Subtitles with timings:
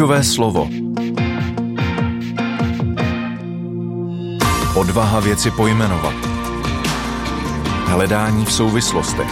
[0.00, 0.68] Klíčové slovo.
[4.74, 6.14] Odvaha věci pojmenovat.
[7.86, 9.30] Hledání v souvislostech.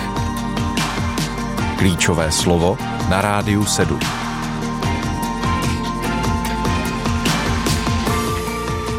[1.79, 2.79] Klíčové slovo
[3.09, 3.99] na rádiu 7.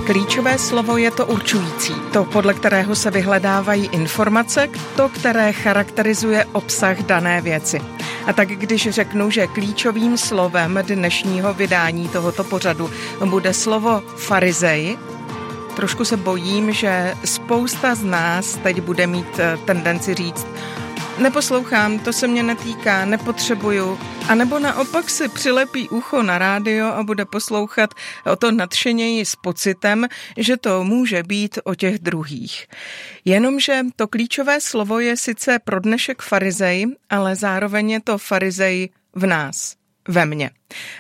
[0.06, 6.98] Klíčové slovo je to určující, to podle kterého se vyhledávají informace, to, které charakterizuje obsah
[7.04, 7.99] dané věci.
[8.30, 12.90] A tak když řeknu, že klíčovým slovem dnešního vydání tohoto pořadu
[13.26, 14.98] bude slovo farizej,
[15.76, 20.48] trošku se bojím, že spousta z nás teď bude mít eh, tendenci říct,
[21.20, 24.00] neposlouchám, to se mě netýká, nepotřebuju.
[24.30, 27.94] A nebo naopak si přilepí ucho na rádio a bude poslouchat
[28.32, 32.68] o to nadšeněji s pocitem, že to může být o těch druhých.
[33.26, 39.26] Jenomže to klíčové slovo je sice pro dnešek farizej, ale zároveň je to farizej v
[39.26, 39.79] nás
[40.10, 40.50] ve mně.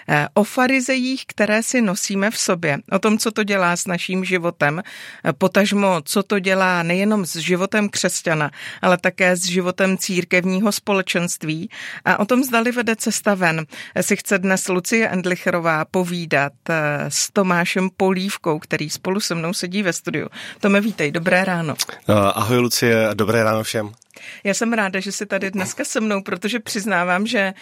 [0.10, 4.26] Eh, o farizejích, které si nosíme v sobě, o tom, co to dělá s naším
[4.26, 8.52] životem, eh, potažmo, co to dělá nejenom s životem křesťana,
[8.82, 11.70] ale také s životem církevního společenství
[12.06, 13.66] a o tom zdali vede cesta ven.
[13.96, 16.54] Eh, si chce dnes Lucie Endlicherová povídat
[17.10, 20.28] s Tomášem Polívkou, který spolu se mnou sedí ve studiu.
[20.60, 21.76] Tome, vítej, dobré ráno.
[22.08, 23.92] Ahoj Lucie, dobré ráno všem.
[24.44, 27.54] Já jsem ráda, že jsi tady dneska se mnou, protože přiznávám, že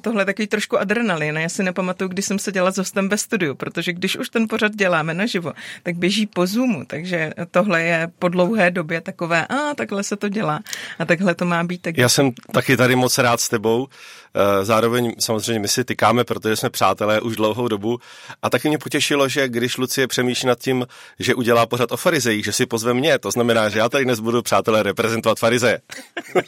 [0.00, 1.36] tohle je takový trošku adrenalin.
[1.36, 4.74] Já si nepamatuju, kdy jsem seděla s hostem ve studiu, protože když už ten pořad
[4.74, 10.02] děláme naživo, tak běží po Zoomu, takže tohle je po dlouhé době takové, a takhle
[10.02, 10.60] se to dělá
[10.98, 11.82] a takhle to má být.
[11.82, 11.96] Tak...
[11.96, 14.25] Já jsem taky tady moc rád s tebou, eh,
[14.62, 17.98] zároveň samozřejmě my si tykáme, protože jsme přátelé už dlouhou dobu
[18.42, 20.86] a taky mě potěšilo, že když Lucie přemýšlí nad tím,
[21.18, 24.20] že udělá pořad o farizejích, že si pozve mě, to znamená, že já tady dnes
[24.20, 25.80] budu přátelé reprezentovat farizeje.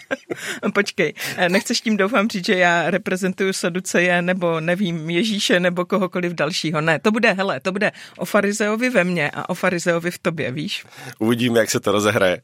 [0.75, 6.33] Počkej, eh, nechceš tím doufám říct, že já reprezentuju Saduceje nebo nevím, Ježíše nebo kohokoliv
[6.33, 6.81] dalšího.
[6.81, 10.53] Ne, to bude, hele, to bude o farizeovi ve mně a o farizeovi v tobě,
[10.53, 10.85] víš?
[11.19, 12.41] Uvidíme, jak se to rozehraje.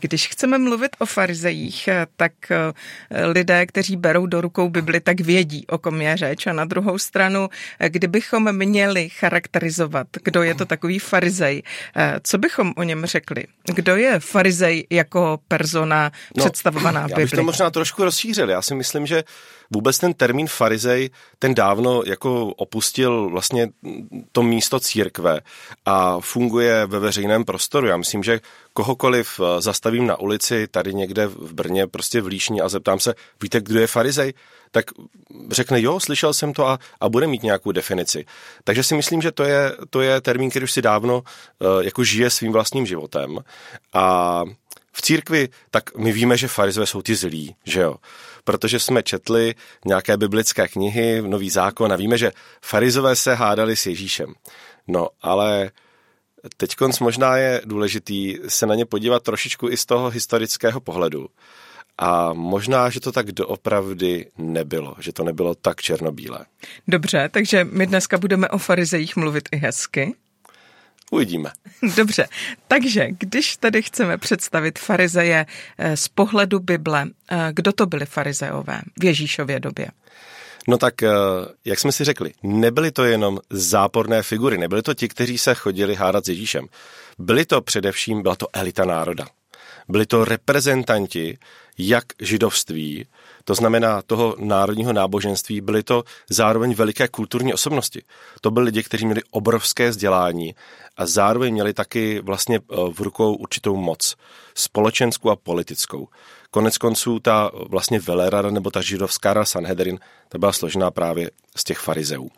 [0.00, 5.66] Když chceme mluvit o farizejích, tak eh, lidé, kteří berou do rukou Bibli, tak vědí,
[5.66, 6.46] o kom je řeč.
[6.46, 7.48] A na druhou stranu,
[7.88, 11.62] kdybychom měli charakterizovat, kdo je to takový farizej,
[11.96, 13.44] eh, co bychom o něm řekli?
[13.64, 17.22] Kdo je farizej jako persona no, představovaná v Bibli?
[17.22, 18.50] Já bych to možná trošku rozšířil.
[18.50, 19.24] Já si myslím, že
[19.70, 23.68] vůbec ten termín farizej, ten dávno jako opustil vlastně
[24.32, 25.40] to místo církve
[25.86, 27.86] a funguje ve veřejném prostoru.
[27.86, 28.40] Já myslím, že
[28.72, 33.14] kohokoliv eh, zastavím na ulici tady někde v Brně, prostě v Líšní a zeptám se,
[33.42, 34.34] víte, kdo je farizej?
[34.70, 34.84] Tak
[35.50, 38.24] řekne, jo, slyšel jsem to a, a bude mít nějakou definici.
[38.64, 42.04] Takže si myslím, že to je, to je termín, který už si dávno uh, jako
[42.04, 43.38] žije svým vlastním životem.
[43.92, 44.42] A
[44.92, 47.96] v církvi, tak my víme, že farizové jsou ty zlí, že jo
[48.44, 49.54] protože jsme četli
[49.84, 54.34] nějaké biblické knihy, Nový zákon a víme, že farizové se hádali s Ježíšem.
[54.88, 55.70] No, ale
[56.56, 61.28] teď možná je důležitý se na ně podívat trošičku i z toho historického pohledu.
[61.98, 66.46] A možná, že to tak doopravdy nebylo, že to nebylo tak černobílé.
[66.88, 70.14] Dobře, takže my dneska budeme o farizejích mluvit i hezky.
[71.10, 71.50] Uvidíme.
[71.96, 72.28] Dobře,
[72.68, 75.46] takže když tady chceme představit farizeje
[75.78, 79.88] eh, z pohledu Bible, eh, kdo to byli farizeové v Ježíšově době?
[80.68, 81.10] No tak, eh,
[81.64, 85.94] jak jsme si řekli, nebyly to jenom záporné figury, nebyly to ti, kteří se chodili
[85.94, 86.66] hádat s Ježíšem.
[87.18, 89.26] Byli to především, byla to elita národa.
[89.88, 91.38] Byli to reprezentanti
[91.78, 93.06] jak židovství,
[93.44, 98.02] to znamená toho národního náboženství, byly to zároveň veliké kulturní osobnosti.
[98.40, 100.54] To byli lidi, kteří měli obrovské vzdělání
[100.96, 104.16] a zároveň měli taky vlastně eh, v rukou určitou moc,
[104.54, 106.08] společenskou a politickou.
[106.54, 109.98] Konec konců ta vlastně velerada nebo ta židovská rada Sanhedrin,
[110.28, 112.30] ta byla složená právě z těch farizeů.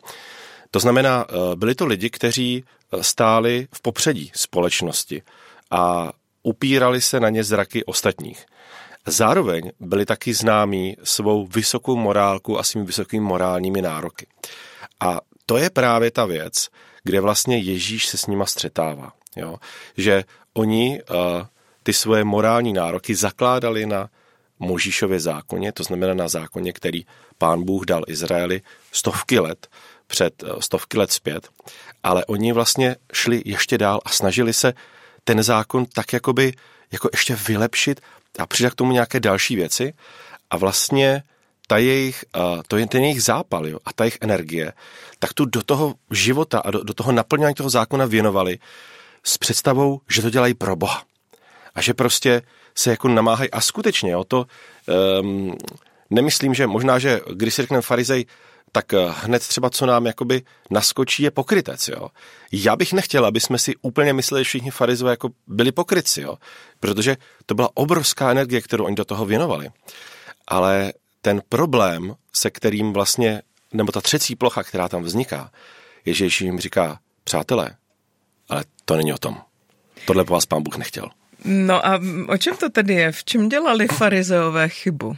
[0.71, 5.21] To znamená, eh, byli to lidi, kteří eh, stáli v popředí společnosti
[5.71, 6.11] a
[6.43, 8.45] upírali se na ně zraky ostatních.
[9.05, 14.27] Zároveň byli taky známí svou vysokou morálku a svými vysokými morálními nároky.
[14.99, 16.67] A to je právě ta věc,
[17.03, 19.11] kde vlastně Ježíš se s nima střetává.
[19.35, 19.57] Jo?
[19.97, 20.23] Že
[20.53, 21.15] oni uh,
[21.85, 24.09] ty svoje morální nároky zakládali na
[24.59, 27.05] Možíšově zákoně, to znamená na zákoně, který
[27.37, 28.61] pán Bůh dal Izraeli
[28.91, 29.67] stovky let
[30.07, 31.49] před uh, stovky let zpět,
[32.03, 34.73] ale oni vlastně šli ještě dál a snažili se
[35.23, 36.53] ten zákon tak jakoby
[36.91, 38.01] jako ještě vylepšit
[38.39, 39.93] a přidat k tomu nějaké další věci
[40.49, 41.23] a vlastně
[41.67, 42.25] ta jejich,
[42.67, 44.73] to je ten jejich zápal jo, a ta jejich energie,
[45.19, 48.59] tak tu do toho života a do, do toho naplňování toho zákona věnovali
[49.23, 51.03] s představou, že to dělají pro Boha.
[51.75, 52.41] A že prostě
[52.75, 54.45] se jako namáhají a skutečně, jo, to
[55.21, 55.57] um,
[56.09, 58.25] nemyslím, že možná, že když si řekneme farizej,
[58.75, 62.09] tak eh, hned třeba, co nám jakoby naskočí, je pokrytec, jo.
[62.51, 66.37] Já bych nechtěl, aby jsme si úplně mysleli, že všichni farizové jako byli pokryci, jo.
[66.79, 69.69] Protože to byla obrovská energie, kterou oni do toho věnovali.
[70.47, 73.41] Ale ten problém, se kterým vlastně,
[73.73, 75.51] nebo ta třecí plocha, která tam vzniká,
[76.05, 77.75] je, že Ježíš jim říká, přátelé,
[78.49, 79.37] ale to není o tom.
[80.05, 81.09] Tohle po vás pán Bůh nechtěl.
[81.45, 83.11] No a o čem to tedy je?
[83.11, 85.15] V čem dělali farizeové chybu?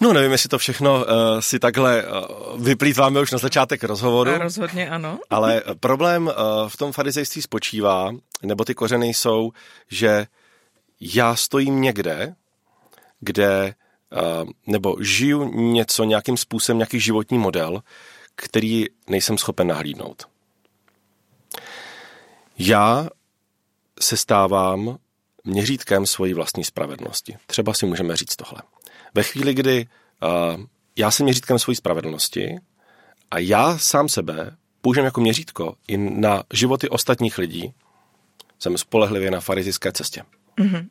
[0.00, 1.04] No nevím, jestli to všechno uh,
[1.40, 4.30] si takhle uh, vyplýtváme už na začátek rozhovoru.
[4.30, 5.18] A rozhodně ano.
[5.30, 6.32] Ale problém uh,
[6.68, 9.52] v tom farizejství spočívá, nebo ty kořeny jsou,
[9.88, 10.26] že
[11.00, 12.34] já stojím někde,
[13.20, 13.74] kde,
[14.42, 17.82] uh, nebo žiju něco nějakým způsobem, nějaký životní model,
[18.34, 20.28] který nejsem schopen nahlídnout.
[22.58, 23.08] Já
[24.02, 24.98] se stávám
[25.44, 27.36] měřítkem svojí vlastní spravedlnosti.
[27.46, 28.62] Třeba si můžeme říct tohle.
[29.14, 29.86] Ve chvíli, kdy
[30.56, 30.64] uh,
[30.96, 32.56] já jsem měřítkem svojí spravedlnosti
[33.30, 37.74] a já sám sebe použijem jako měřítko i na životy ostatních lidí,
[38.58, 40.22] jsem spolehlivě na farizijské cestě.
[40.58, 40.88] Mm-hmm.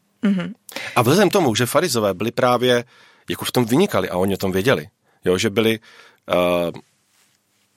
[0.96, 2.84] A vzhledem tomu, že farizové byli právě,
[3.30, 4.90] jako v tom vynikali a oni o tom věděli,
[5.26, 6.80] jo, že byli uh,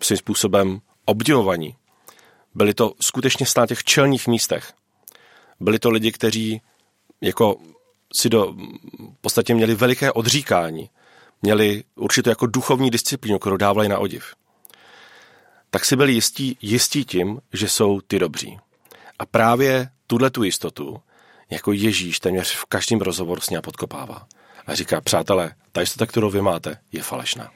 [0.01, 1.77] svým způsobem obdivovaní.
[2.55, 4.73] Byli to skutečně na těch čelních místech.
[5.63, 6.61] Byli to lidi, kteří
[7.21, 7.57] jako
[8.15, 8.53] si do,
[8.99, 10.91] v podstatě měli veliké odříkání,
[11.43, 14.35] měli určitou jako duchovní disciplínu, kterou dávali na odiv.
[15.71, 18.59] Tak si byli jistí, jistí tím, že jsou ty dobří.
[19.19, 21.01] A právě tuhle tu jistotu,
[21.51, 24.27] jako Ježíš téměř v každém rozhovoru s ní podkopává.
[24.67, 27.51] A říká, přátelé, ta jistota, kterou vy máte, je falešná.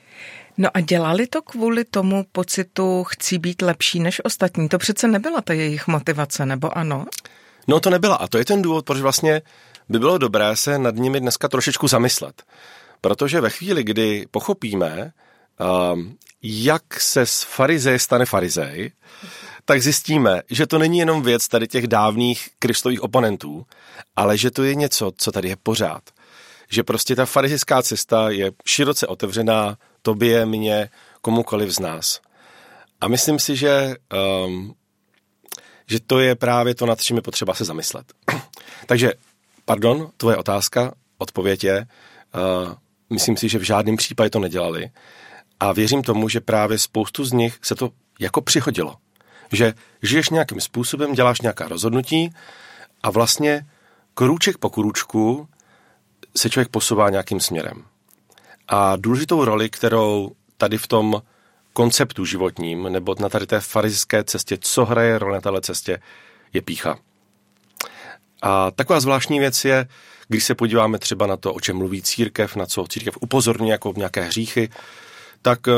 [0.59, 4.69] No a dělali to kvůli tomu pocitu chci být lepší než ostatní?
[4.69, 7.07] To přece nebyla ta jejich motivace, nebo ano?
[7.67, 9.43] No to nebyla a to je ten důvod, proč vlastně
[9.89, 12.43] by bylo dobré se nad nimi dneska trošičku zamyslet.
[13.01, 15.13] Protože ve chvíli, kdy pochopíme,
[15.93, 18.93] um, jak se z farizeje stane farizej,
[19.65, 23.67] tak zjistíme, že to není jenom věc tady těch dávných kristových oponentů,
[24.17, 26.03] ale že to je něco, co tady je pořád.
[26.69, 30.91] Že prostě ta farizická cesta je široce otevřená tobě, mně,
[31.21, 32.21] komukoliv z nás.
[33.01, 33.95] A myslím si, že,
[34.47, 34.75] um,
[35.87, 38.13] že to je právě to, nad čím je potřeba se zamyslet.
[38.87, 39.13] Takže,
[39.65, 41.87] pardon, tvoje otázka, odpověď je,
[42.35, 42.75] uh,
[43.11, 44.91] myslím si, že v žádném případě to nedělali.
[45.61, 47.91] A věřím tomu, že právě spoustu z nich se to
[48.21, 48.95] jako přihodilo.
[49.53, 52.31] Že žiješ nějakým způsobem, děláš nějaká rozhodnutí
[53.03, 53.67] a vlastně
[54.15, 55.49] krůček po krůčku
[56.37, 57.85] se člověk posouvá nějakým směrem.
[58.69, 61.23] A důležitou roli, kterou tady v tom
[61.77, 65.99] konceptu životním, nebo na tady té farizské cestě, co hraje roli na této cestě,
[66.53, 66.99] je pícha.
[68.43, 69.87] A taková zvláštní věc je,
[70.29, 73.93] když se podíváme třeba na to, o čem mluví církev, na co církev upozorňuje jako
[73.97, 74.69] nějaké hříchy,
[75.43, 75.73] tak eh,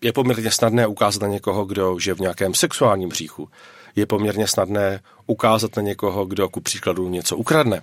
[0.00, 3.48] je poměrně snadné ukázat na někoho, kdo žije v nějakém sexuálním hříchu.
[3.96, 7.82] Je poměrně snadné ukázat na někoho, kdo ku příkladu něco ukradne,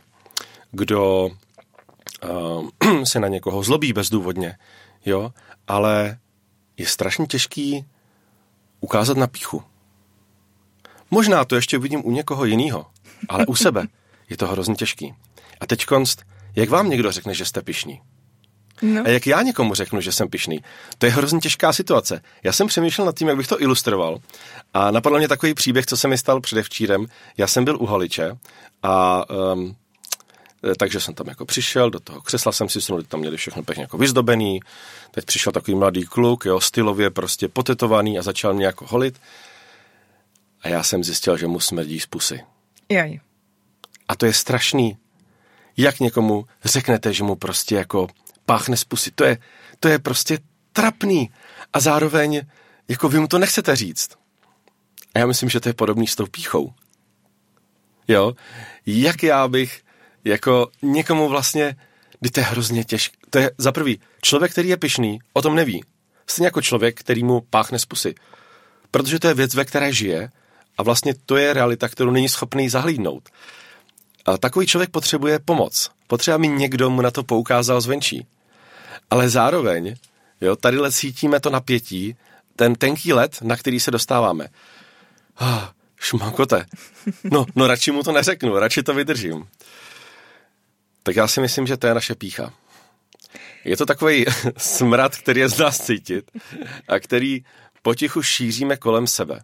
[0.72, 1.30] kdo
[2.24, 4.58] uh, se na někoho zlobí bezdůvodně,
[5.06, 5.32] jo,
[5.68, 6.18] ale
[6.78, 7.86] je strašně těžký
[8.80, 9.64] ukázat na píchu.
[11.12, 12.86] Možná to ještě vidím u někoho jiného,
[13.30, 13.88] ale u sebe
[14.30, 15.14] je to hrozně těžký.
[15.62, 16.24] A teď konst,
[16.56, 18.02] jak vám někdo řekne, že jste pišní?
[18.82, 19.02] No.
[19.06, 20.60] A jak já někomu řeknu, že jsem pišný?
[20.98, 22.22] To je hrozně těžká situace.
[22.44, 24.20] Já jsem přemýšlel nad tím, jak bych to ilustroval.
[24.74, 27.06] A napadl mě takový příběh, co se mi stal předevčírem.
[27.38, 28.38] Já jsem byl u holiče
[28.84, 29.76] a um,
[30.76, 33.84] takže jsem tam jako přišel, do toho křesla jsem si sunul, tam měli všechno pěkně
[33.84, 34.60] jako vyzdobený.
[35.12, 39.20] Teď přišel takový mladý kluk, jo, stylově prostě potetovaný a začal mě jako holit.
[40.62, 42.44] A já jsem zjistil, že mu smrdí z pusy.
[42.92, 43.20] Jaj.
[44.08, 44.98] A to je strašný.
[45.78, 48.08] Jak někomu řeknete, že mu prostě jako
[48.46, 49.12] páchne z pusy.
[49.12, 49.38] To je,
[49.80, 50.40] to je prostě
[50.74, 51.30] trapný.
[51.74, 52.42] A zároveň,
[52.88, 54.10] jako vy mu to nechcete říct.
[55.16, 56.74] A já myslím, že to je podobný s tou píchou.
[58.08, 58.34] Jo?
[58.86, 59.82] Jak já bych
[60.28, 61.76] jako někomu vlastně,
[62.20, 63.18] kdy to je hrozně těžké.
[63.30, 65.84] To je za prvý, člověk, který je pišný, o tom neví.
[66.28, 68.16] Stejně jako člověk, který mu páchne z pusy.
[68.92, 70.30] Protože to je věc, ve které žije
[70.78, 73.30] a vlastně to je realita, kterou není schopný zahlídnout.
[74.26, 75.92] A takový člověk potřebuje pomoc.
[76.08, 78.28] Potřebuje, aby někdo mu na to poukázal zvenčí.
[79.10, 79.96] Ale zároveň,
[80.42, 82.16] jo, tadyhle cítíme to napětí,
[82.56, 84.48] ten tenký let, na který se dostáváme.
[85.42, 85.64] Oh,
[86.00, 86.66] šmakote.
[87.24, 89.48] No, no radši mu to neřeknu, radši to vydržím.
[91.08, 92.54] Tak já si myslím, že to je naše pícha.
[93.64, 94.26] Je to takový
[94.58, 96.32] smrad, který je z nás cítit
[96.88, 97.44] a který
[97.82, 99.42] potichu šíříme kolem sebe.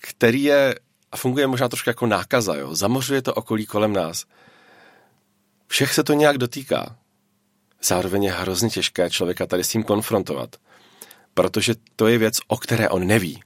[0.00, 0.74] Který je
[1.12, 2.74] a funguje možná trošku jako nákaza, jo?
[2.74, 4.24] zamořuje to okolí kolem nás.
[5.66, 6.96] Všech se to nějak dotýká.
[7.82, 10.56] zároveň je hrozně těžké člověka tady s tím konfrontovat,
[11.34, 13.42] protože to je věc, o které on neví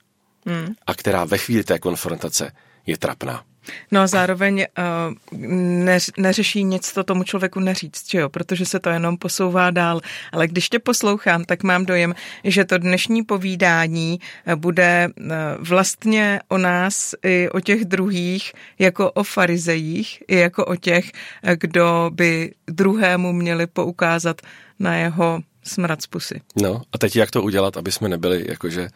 [0.47, 0.75] hmm.
[0.87, 2.53] a která ve chvíli té konfrontace
[2.87, 3.50] je trapná.
[3.91, 5.39] No a zároveň uh,
[5.85, 10.01] neř, neřeší nic to tomu člověku neříct, že jo, protože se to jenom posouvá dál.
[10.33, 12.15] Ale když tě poslouchám, tak mám dojem,
[12.45, 15.27] že to dnešní povídání eh, bude uh,
[15.59, 21.13] vlastně o nás i o těch druhých, jako o farizejích, i jako o těch,
[21.55, 24.41] kdo by druhému měli poukázat
[24.79, 26.41] na jeho smrad z pusy.
[26.63, 28.89] No a teď jak to udělat, aby jsme nebyli jakože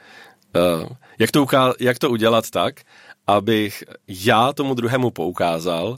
[1.18, 2.80] jak, to uká- jak to udělat tak,
[3.26, 5.96] abych já tomu druhému poukázal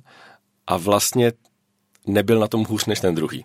[0.66, 1.32] a vlastně
[2.06, 3.44] nebyl na tom hůř než ten druhý.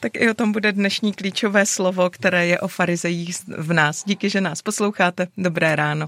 [0.00, 4.04] Tak i o tom bude dnešní klíčové slovo, které je o farizejích v nás.
[4.06, 5.28] Díky, že nás posloucháte.
[5.38, 6.06] Dobré ráno.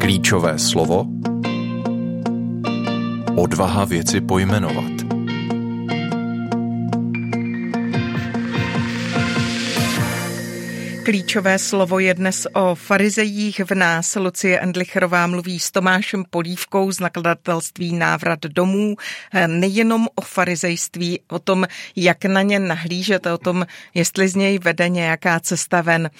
[0.00, 1.06] Klíčové slovo
[3.36, 5.07] Odvaha věci pojmenovat.
[11.08, 14.14] Klíčové slovo je dnes o farizejích v nás.
[14.14, 18.96] Lucie Endlicherová mluví s Tomášem Polívkou z nakladatelství Návrat domů.
[19.46, 24.88] Nejenom o farizejství, o tom, jak na ně nahlížet, o tom, jestli z něj vede
[24.88, 26.10] nějaká cesta ven.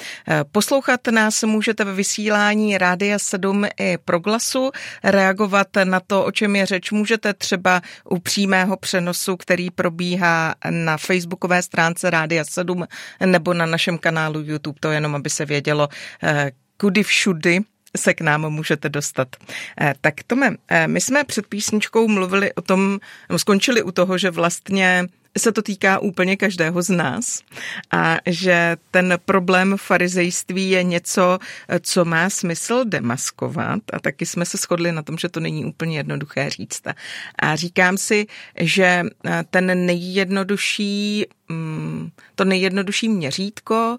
[0.52, 4.70] Poslouchat nás můžete ve vysílání Rádia 7 i Proglasu,
[5.04, 10.96] reagovat na to, o čem je řeč, můžete třeba u přímého přenosu, který probíhá na
[10.96, 12.86] facebookové stránce Rádia 7
[13.24, 15.88] nebo na našem kanálu YouTube to jenom, aby se vědělo,
[16.22, 17.60] eh, kudy všudy
[17.96, 19.36] se k nám můžete dostat.
[19.80, 22.98] Eh, tak Tome, eh, my jsme před písničkou mluvili o tom,
[23.36, 25.06] skončili u toho, že vlastně
[25.38, 27.42] se to týká úplně každého z nás
[27.90, 31.38] a že ten problém farizejství je něco,
[31.80, 35.96] co má smysl demaskovat a taky jsme se shodli na tom, že to není úplně
[35.96, 36.82] jednoduché říct.
[37.38, 38.26] A říkám si,
[38.60, 39.02] že
[39.50, 43.98] ten nejjednodušší mm, to nejjednodušší měřítko,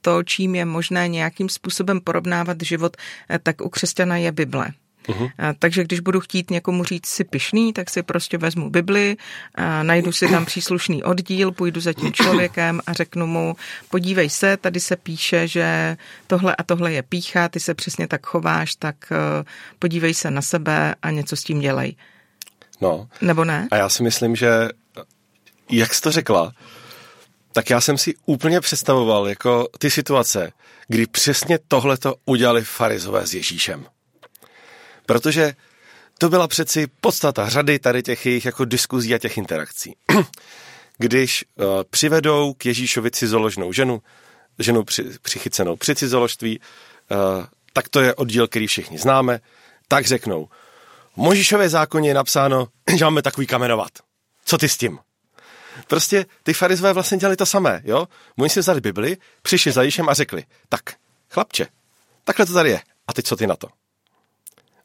[0.00, 2.96] to, čím je možné nějakým způsobem porovnávat život,
[3.42, 4.72] tak u křesťana je Bible.
[5.08, 5.30] Uh-huh.
[5.38, 9.16] A, takže když budu chtít někomu říct si pišný, tak si prostě vezmu Bibli,
[9.54, 13.56] a najdu si tam příslušný oddíl, půjdu za tím člověkem a řeknu mu,
[13.90, 18.26] podívej se, tady se píše, že tohle a tohle je pícha, ty se přesně tak
[18.26, 19.16] chováš, tak uh,
[19.78, 21.96] podívej se na sebe a něco s tím dělej.
[22.80, 23.08] No.
[23.20, 23.68] Nebo ne?
[23.70, 24.68] A já si myslím, že
[25.70, 26.52] jak jsi to řekla,
[27.52, 30.52] tak já jsem si úplně představoval jako ty situace,
[30.88, 33.86] kdy přesně tohle to udělali farizové s Ježíšem.
[35.06, 35.54] Protože
[36.18, 39.96] to byla přeci podstata řady tady těch jejich jako diskuzí a těch interakcí.
[40.98, 44.02] Když uh, přivedou k Ježíšovi cizoložnou ženu,
[44.58, 49.40] ženu při, přichycenou při cizoložství, uh, tak to je oddíl, který všichni známe,
[49.88, 50.48] tak řeknou,
[51.14, 53.90] v Možíšové zákoně je napsáno, že máme takový kamenovat.
[54.44, 54.98] Co ty s tím?
[55.86, 58.08] Prostě ty farizové vlastně dělali to samé, jo?
[58.38, 60.82] Oni si vzali Bibli, přišli za Ježíšem a řekli, tak,
[61.30, 61.66] chlapče,
[62.24, 62.80] takhle to tady je.
[63.06, 63.68] A teď co ty na to?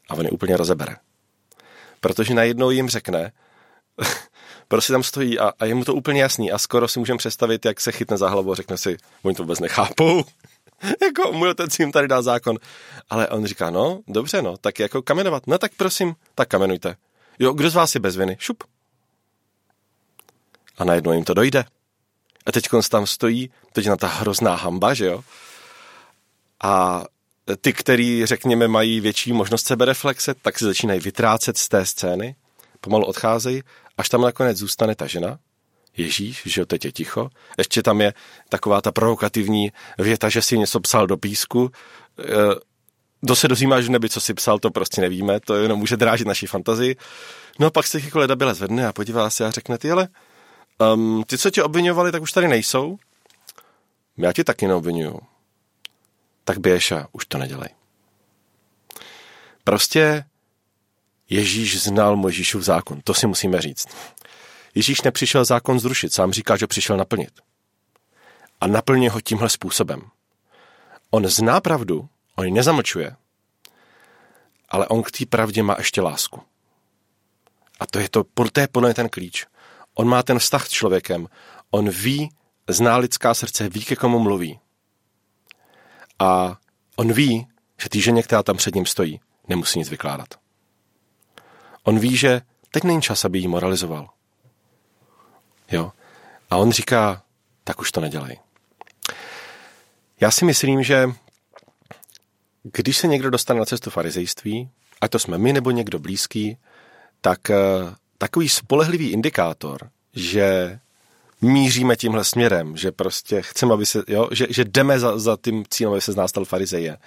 [0.08, 0.96] A on je úplně rozebere.
[2.00, 3.32] Protože najednou jim řekne,
[4.68, 7.64] prostě tam stojí a, a je mu to úplně jasný a skoro si můžeme představit,
[7.64, 10.24] jak se chytne za hlavu a řekne si, oni to vůbec nechápou.
[11.02, 12.56] jako můj otec jim tady dá zákon.
[13.10, 15.46] Ale on říká, no, dobře, no, tak jako kamenovat.
[15.46, 16.96] No tak prosím, tak kamenujte.
[17.38, 18.36] Jo, kdo z vás je bez viny?
[18.40, 18.64] Šup.
[20.78, 21.64] A najednou jim to dojde.
[22.46, 25.24] A teď tam stojí, teď na ta hrozná hamba, že jo?
[26.62, 27.04] A
[27.56, 32.36] ty, který, řekněme, mají větší možnost sebereflexe, tak si začínají vytrácet z té scény,
[32.80, 33.62] pomalu odcházejí,
[33.98, 35.38] až tam nakonec zůstane ta žena,
[35.96, 37.30] Ježíš, že jo, teď je ticho.
[37.58, 38.14] Ještě tam je
[38.48, 41.70] taková ta provokativní věta, že si něco psal do písku.
[43.20, 46.26] Kdo se dozvímá, že neby co si psal, to prostě nevíme, to jenom může drážit
[46.26, 46.96] naší fantazii.
[47.58, 50.08] No a pak se jako leda byla zvedne a podívá se a řekne, ty ale,
[50.94, 52.98] um, ty, co tě obvinovali, tak už tady nejsou.
[54.16, 55.20] Já ti taky neobvinuju
[56.48, 57.68] tak běž a už to nedělej.
[59.64, 60.24] Prostě
[61.28, 63.86] Ježíš znal Mojžíšův zákon, to si musíme říct.
[64.74, 67.40] Ježíš nepřišel zákon zrušit, sám říká, že přišel naplnit.
[68.60, 70.02] A naplně ho tímhle způsobem.
[71.10, 73.16] On zná pravdu, on ji nezamlčuje,
[74.68, 76.42] ale on k té pravdě má ještě lásku.
[77.80, 79.46] A to je to, to je podle ten klíč.
[79.94, 81.28] On má ten vztah s člověkem,
[81.70, 82.30] on ví,
[82.68, 84.60] zná lidská srdce, ví, ke komu mluví.
[86.18, 86.58] A
[86.96, 87.46] on ví,
[87.82, 90.28] že té ženě, která tam před ním stojí, nemusí nic vykládat.
[91.82, 94.08] On ví, že teď není čas, aby jí moralizoval.
[95.70, 95.92] Jo?
[96.50, 97.22] A on říká,
[97.64, 98.38] tak už to nedělej.
[100.20, 101.10] Já si myslím, že
[102.62, 104.70] když se někdo dostane na cestu farizejství,
[105.00, 106.56] ať to jsme my nebo někdo blízký,
[107.20, 107.56] tak eh,
[108.18, 110.80] takový spolehlivý indikátor, že
[111.40, 115.64] míříme tímhle směrem, že prostě chceme, aby se, jo, že, že jdeme za, za tím
[115.70, 116.98] cílem, aby se z nás stal farizeje,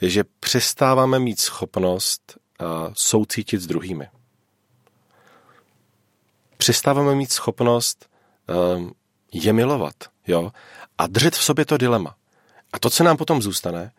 [0.00, 4.08] je, že přestáváme mít schopnost uh, soucítit s druhými.
[6.56, 8.08] Přestáváme mít schopnost
[8.76, 8.92] um,
[9.32, 9.94] je milovat,
[10.26, 10.52] jo,
[10.98, 12.16] a držet v sobě to dilema.
[12.72, 13.92] A to, co nám potom zůstane,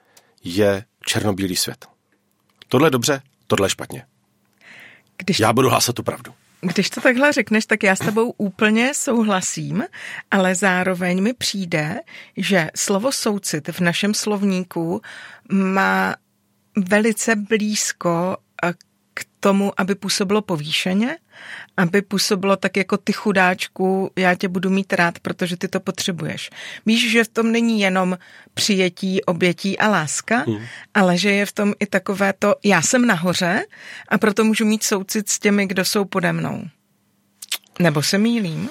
[0.44, 1.86] je černobílý svět.
[2.68, 4.06] Tohle je dobře, tohle špatně.
[5.18, 5.40] Když...
[5.40, 6.34] Já budu hlásat tu pravdu.
[6.62, 9.84] Když to takhle řekneš, tak já s tebou úplně souhlasím,
[10.32, 12.00] ale zároveň mi přijde,
[12.38, 15.02] že slovo soucit v našem slovníku
[15.52, 16.16] má
[16.76, 18.87] velice blízko k
[19.40, 21.18] tomu, aby působilo povýšeně,
[21.78, 26.50] aby působilo tak jako ty chudáčku, já tě budu mít rád, protože ty to potřebuješ.
[26.86, 28.18] Víš, že v tom není jenom
[28.54, 30.66] přijetí, obětí a láska, hmm.
[30.94, 33.66] ale že je v tom i takové to, já jsem nahoře
[34.10, 36.64] a proto můžu mít soucit s těmi, kdo jsou pode mnou.
[37.80, 38.70] Nebo se mýlím?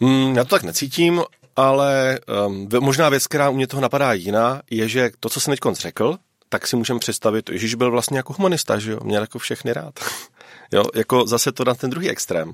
[0.00, 1.22] Hmm, já to tak necítím,
[1.56, 5.54] ale um, možná věc, která u mě toho napadá jiná, je, že to, co jsem
[5.54, 6.18] teď řekl,
[6.54, 10.00] tak si můžeme představit, Ježíš byl vlastně jako humanista, že jo, měl jako všechny rád.
[10.72, 12.52] jo, jako zase to na ten druhý extrém.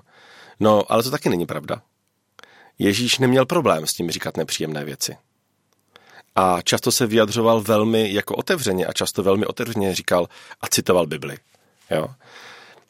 [0.60, 1.82] No, ale to taky není pravda.
[2.78, 5.16] Ježíš neměl problém s tím říkat nepříjemné věci.
[6.36, 10.28] A často se vyjadřoval velmi jako otevřeně a často velmi otevřeně říkal
[10.60, 11.36] a citoval Bibli.
[11.90, 12.08] Jo.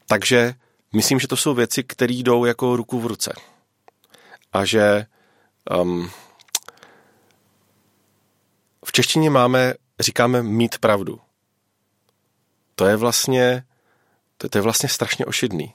[0.06, 0.54] Takže
[0.94, 3.32] myslím, že to jsou věci, které jdou jako ruku v ruce.
[4.52, 5.06] A že
[5.80, 6.10] um,
[8.84, 11.20] v češtině máme říkáme mít pravdu.
[12.74, 13.64] To je vlastně,
[14.36, 15.74] to, to je vlastně strašně ošidný.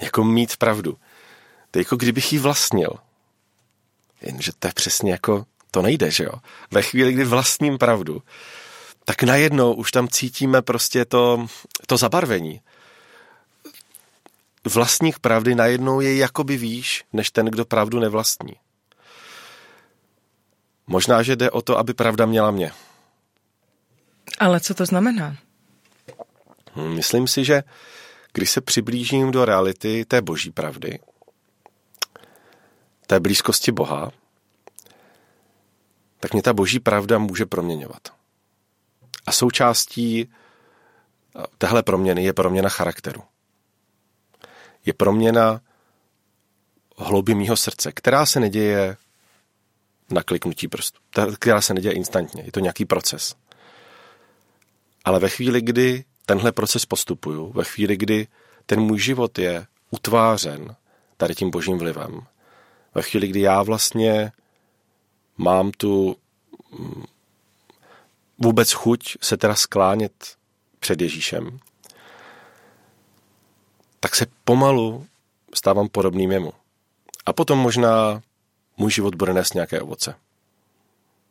[0.00, 0.98] Jako mít pravdu.
[1.70, 2.90] To je jako kdybych ji vlastnil.
[4.20, 6.32] Jenže to je přesně jako, to nejde, že jo?
[6.70, 8.22] Ve chvíli, kdy vlastním pravdu,
[9.04, 11.46] tak najednou už tam cítíme prostě to,
[11.86, 12.60] to zabarvení.
[14.64, 18.56] Vlastních pravdy najednou je jakoby výš, než ten, kdo pravdu nevlastní.
[20.86, 22.72] Možná, že jde o to, aby pravda měla mě.
[24.38, 25.36] Ale co to znamená?
[26.76, 27.62] Hm, myslím si, že
[28.32, 30.98] když se přiblížím do reality té boží pravdy,
[33.06, 34.10] té blízkosti Boha,
[36.20, 38.08] tak mě ta boží pravda může proměňovat.
[39.26, 40.28] A součástí
[41.58, 43.22] téhle proměny je proměna charakteru.
[44.86, 45.60] Je proměna
[46.96, 48.96] hlouby mýho srdce, která se neděje
[50.10, 51.00] na kliknutí prstu,
[51.38, 52.42] která se neděje instantně.
[52.42, 53.34] Je to nějaký proces.
[55.08, 58.26] Ale ve chvíli, kdy tenhle proces postupuju, ve chvíli, kdy
[58.66, 60.76] ten můj život je utvářen
[61.16, 62.20] tady tím božím vlivem,
[62.94, 64.32] ve chvíli, kdy já vlastně
[65.36, 66.16] mám tu
[66.78, 67.04] mm,
[68.38, 70.36] vůbec chuť se teda sklánět
[70.78, 71.58] před Ježíšem,
[74.00, 75.06] tak se pomalu
[75.54, 76.52] stávám podobným jemu.
[77.26, 78.22] A potom možná
[78.76, 80.14] můj život bude nést nějaké ovoce.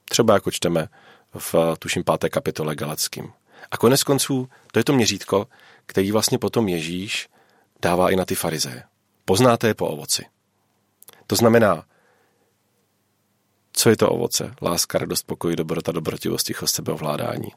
[0.05, 0.89] Třeba jako čteme
[1.33, 3.33] v tuším páté kapitole Galackým.
[3.71, 5.47] A konec konců, to je to měřítko,
[5.86, 7.30] který vlastně potom Ježíš
[7.82, 8.84] dává i na ty farizeje.
[9.25, 10.25] Poznáte je po ovoci.
[11.27, 11.86] To znamená,
[13.73, 14.56] co je to ovoce?
[14.62, 17.49] Láska, radost, pokoj, dobrota, dobrotivost, tichost, sebeovládání.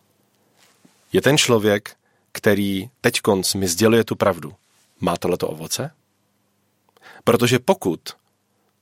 [1.13, 1.97] Je ten člověk,
[2.33, 4.55] který teď konc mi sděluje tu pravdu.
[5.01, 5.91] Má tohleto ovoce?
[7.25, 8.01] Protože pokud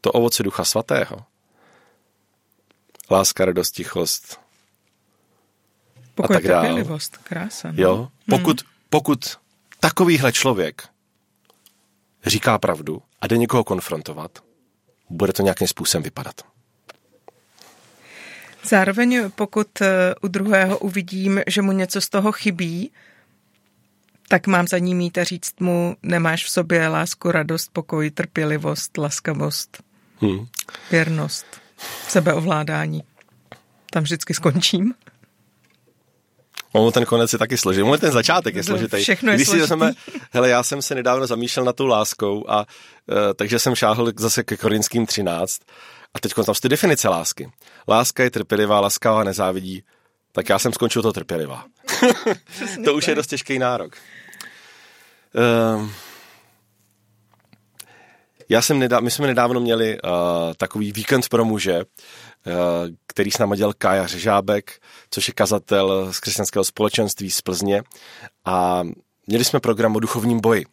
[0.01, 1.25] to ovoce Ducha Svatého,
[3.11, 4.41] láska, radost, tichost,
[6.23, 6.85] Pokoj, a tak dále.
[7.23, 7.69] krása.
[7.69, 7.75] No.
[7.83, 8.71] Jo, pokud, hmm.
[8.91, 9.39] pokud
[9.81, 10.83] takovýhle člověk
[12.27, 14.39] říká pravdu a jde někoho konfrontovat,
[15.11, 16.35] bude to nějakým způsobem vypadat.
[18.65, 22.91] Zároveň pokud eh, u druhého uvidím, že mu něco z toho chybí,
[24.29, 28.99] tak mám za ním mít a říct mu, nemáš v sobě lásku, radost, pokoj, trpělivost,
[28.99, 29.83] laskavost,
[30.21, 30.47] hmm.
[30.91, 31.47] věrnost,
[32.09, 33.03] sebeovládání.
[33.91, 34.95] Tam vždycky skončím.
[36.73, 37.83] Ono ten konec je taky složitý.
[37.83, 38.97] Ono ten začátek je složitý.
[38.97, 39.69] Všechno je Když složitý.
[39.69, 39.93] Jsme,
[40.31, 44.45] hele, já jsem se nedávno zamýšlel na tou láskou a uh, takže jsem šáhl zase
[44.45, 45.61] ke Korinským 13
[46.15, 47.51] a teď tam ty definice lásky.
[47.89, 49.83] Láska je trpělivá, laskavá, nezávidí.
[50.33, 51.65] Tak já jsem skončil to trpělivá.
[52.85, 53.97] to už je dost těžký nárok.
[55.35, 55.91] Uh,
[58.49, 60.11] já jsem nedá, my jsme nedávno měli uh,
[60.57, 61.83] takový víkend pro muže, uh,
[63.07, 67.83] který s námi dělal Kája Řežábek, což je kazatel z křesťanského společenství z Plzně.
[68.45, 68.83] A
[69.27, 70.65] měli jsme program o duchovním boji.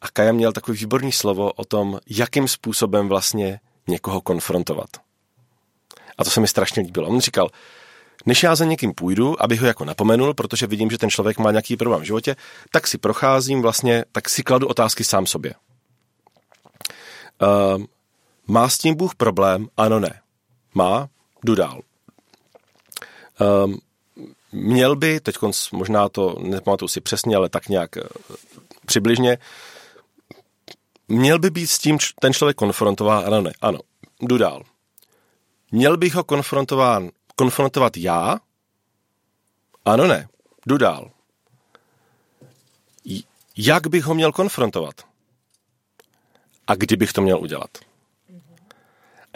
[0.00, 4.88] A Kaja měl takový výborný slovo o tom, jakým způsobem vlastně někoho konfrontovat.
[6.18, 7.08] A to se mi strašně líbilo.
[7.08, 7.48] On říkal,
[8.26, 11.50] než já za někým půjdu, abych ho jako napomenul, protože vidím, že ten člověk má
[11.50, 12.36] nějaký problém v životě,
[12.70, 15.54] tak si procházím vlastně, tak si kladu otázky sám sobě.
[17.42, 17.84] Uh,
[18.46, 19.68] má s tím Bůh problém?
[19.76, 20.20] Ano, ne.
[20.76, 21.08] Má?
[21.44, 21.80] Jdu dál.
[23.64, 23.78] Um,
[24.52, 25.36] měl by, teď
[25.72, 28.36] možná to nepamatuju si přesně, ale tak nějak uh,
[28.86, 29.38] přibližně,
[31.08, 33.24] měl by být s tím ten člověk konfrontován?
[33.26, 33.52] Ano, ne.
[33.60, 33.78] Ano.
[34.20, 34.62] Jdu dál.
[35.70, 38.38] Měl bych ho konfrontován, konfrontovat já?
[39.84, 40.28] Ano, ne.
[40.66, 41.10] Jdu dál.
[43.56, 44.94] Jak bych ho měl konfrontovat?
[46.66, 47.70] A kdy bych to měl udělat?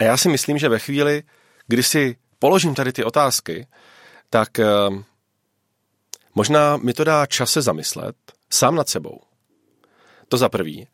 [0.01, 1.23] A já si myslím, že ve chvíli,
[1.67, 3.67] kdy si položím tady ty otázky,
[4.29, 4.65] tak eh,
[6.35, 8.15] možná mi to dá čas se zamyslet
[8.49, 9.21] sám nad sebou.
[10.27, 10.87] To za prvý.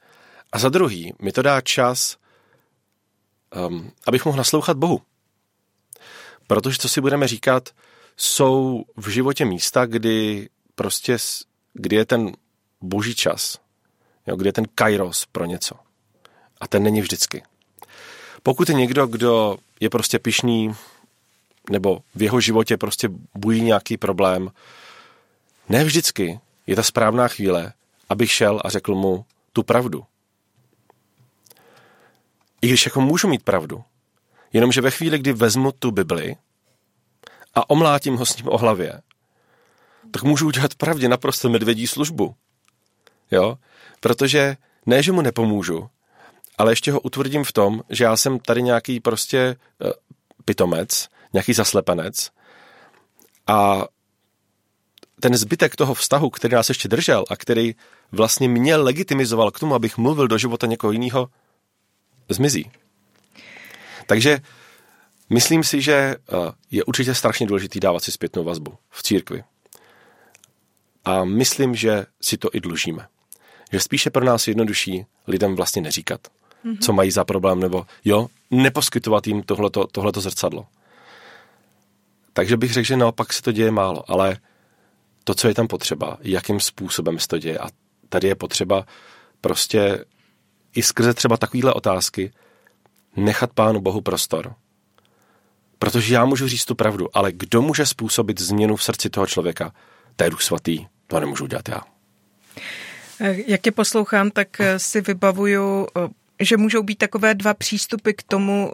[0.52, 2.18] A za druhý mi to dá čas,
[3.68, 5.02] um, abych mohl naslouchat Bohu.
[6.48, 7.70] Protože, co si budeme říkat,
[8.18, 11.18] jsou v životě místa, kdy prostě,
[11.74, 12.32] kdy je ten
[12.82, 13.60] boží čas,
[14.28, 15.76] jo, kdy je ten kairos pro něco.
[16.62, 17.44] A ten není vždycky.
[18.48, 20.76] Pokud je někdo, kdo je prostě pišný,
[21.70, 24.52] nebo v jeho životě prostě bují nějaký problém,
[25.70, 27.74] ne vždycky je ta správná chvíle,
[28.10, 30.04] abych šel a řekl mu tu pravdu.
[32.62, 33.84] I když jako můžu mít pravdu,
[34.54, 36.36] jenomže ve chvíli, kdy vezmu tu Bibli
[37.56, 39.02] a omlátím ho s ním o hlavě,
[40.12, 42.36] tak můžu udělat pravdě naprosto medvědí službu.
[43.32, 43.58] Jo?
[44.00, 45.90] Protože ne, že mu nepomůžu,
[46.58, 49.92] ale ještě ho utvrdím v tom, že já jsem tady nějaký prostě uh,
[50.46, 52.32] pitomec, nějaký zaslepenec
[53.48, 53.86] a
[55.20, 57.76] ten zbytek toho vztahu, který nás ještě držel a který
[58.12, 61.30] vlastně mě legitimizoval k tomu, abych mluvil do života někoho jiného,
[62.30, 62.72] zmizí.
[64.06, 64.40] Takže
[65.30, 66.16] myslím si, že eh,
[66.72, 69.44] je určitě strašně důležitý dávat si zpětnou vazbu v církvi.
[71.06, 73.08] A myslím, že si to i dlužíme.
[73.72, 76.28] Že spíše pro nás jednodušší lidem vlastně neříkat,
[76.66, 76.78] mm-hmm.
[76.80, 80.66] co mají za problém, nebo jo, neposkytovat jim tohleto, tohleto zrcadlo.
[82.34, 84.38] Takže bych řekl, že naopak se to děje málo, ale
[85.24, 87.60] to, co je tam potřeba, jakým způsobem se to děje.
[87.60, 87.68] A
[88.10, 88.86] tady je potřeba
[89.42, 90.06] prostě
[90.76, 92.32] i skrze třeba takovéhle otázky
[93.16, 94.56] nechat Pánu Bohu prostor.
[95.80, 99.74] Protože já můžu říct tu pravdu, ale kdo může způsobit změnu v srdci toho člověka?
[100.16, 101.82] To je Duch Svatý, to nemůžu dělat já.
[103.48, 105.88] Jak je poslouchám, tak si vybavuju,
[106.40, 108.72] že můžou být takové dva přístupy k tomu,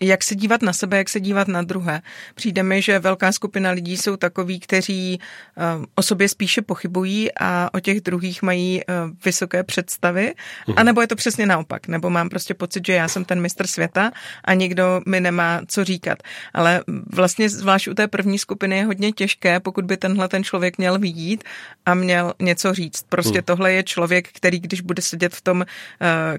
[0.00, 2.02] jak se dívat na sebe, jak se dívat na druhé.
[2.34, 5.62] Přijde mi, že velká skupina lidí jsou takoví, kteří eh,
[5.94, 10.34] o sobě spíše pochybují a o těch druhých mají eh, vysoké představy.
[10.68, 10.78] Mhm.
[10.78, 11.88] A nebo je to přesně naopak.
[11.88, 14.10] Nebo mám prostě pocit, že já jsem ten mistr světa
[14.44, 16.18] a nikdo mi nemá co říkat.
[16.54, 20.78] Ale vlastně zvlášť u té první skupiny je hodně těžké, pokud by tenhle ten člověk
[20.78, 21.44] měl vidět
[21.86, 23.04] a měl něco říct.
[23.08, 23.44] Prostě hmm.
[23.44, 25.66] tohle je člověk, který když bude sedět v tom uh,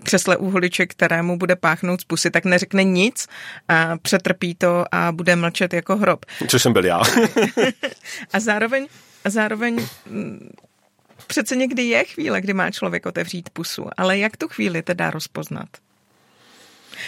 [0.04, 3.28] křesle úholiče, kterému bude páchnout z pusy, tak neřekne nic,
[3.68, 6.26] a přetrpí to a bude mlčet jako hrob.
[6.48, 7.02] Což jsem byl já.
[8.34, 8.88] a zároveň,
[9.26, 10.50] a zároveň mm,
[11.28, 15.68] přece někdy je chvíle, kdy má člověk otevřít pusu, ale jak tu chvíli teda rozpoznat?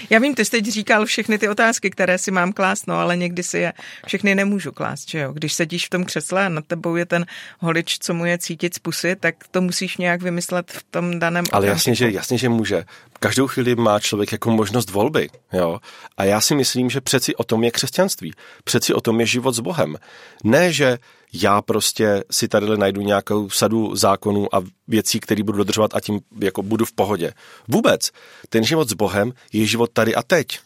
[0.09, 3.17] Já vím, ty jsi teď říkal všechny ty otázky, které si mám klást, no ale
[3.17, 3.73] někdy si je
[4.05, 5.33] všechny nemůžu klást, že jo?
[5.33, 7.25] Když sedíš v tom křesle a nad tebou je ten
[7.59, 11.45] holič, co mu je cítit z pusy, tak to musíš nějak vymyslet v tom daném
[11.51, 12.83] Ale jasně že, jasně, že může.
[13.19, 15.79] Každou chvíli má člověk jako možnost volby, jo?
[16.17, 18.33] A já si myslím, že přeci o tom je křesťanství.
[18.63, 19.97] Přeci o tom je život s Bohem.
[20.43, 20.97] Ne, že
[21.33, 26.19] já prostě si tady najdu nějakou sadu zákonů a věcí, které budu dodržovat a tím
[26.39, 27.33] jako budu v pohodě.
[27.67, 28.11] Vůbec.
[28.49, 30.59] Ten život s Bohem je život tady a teď.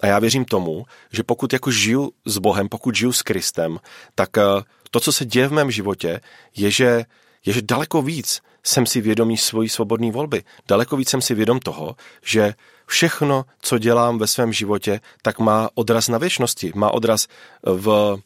[0.00, 3.78] A já věřím tomu, že pokud jako žiju s Bohem, pokud žiju s Kristem,
[4.14, 4.42] tak eh,
[4.90, 6.20] to, co se děje v mém životě,
[6.56, 7.04] je, že,
[7.46, 10.42] je, že daleko víc jsem si vědomý svojí svobodné volby.
[10.68, 12.54] Daleko víc jsem si vědom toho, že
[12.86, 17.26] všechno, co dělám ve svém životě, tak má odraz na věčnosti, má odraz
[17.62, 18.18] v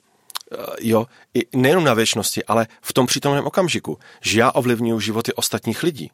[0.81, 5.83] jo, i nejenom na věčnosti, ale v tom přítomném okamžiku, že já ovlivňuji životy ostatních
[5.83, 6.11] lidí.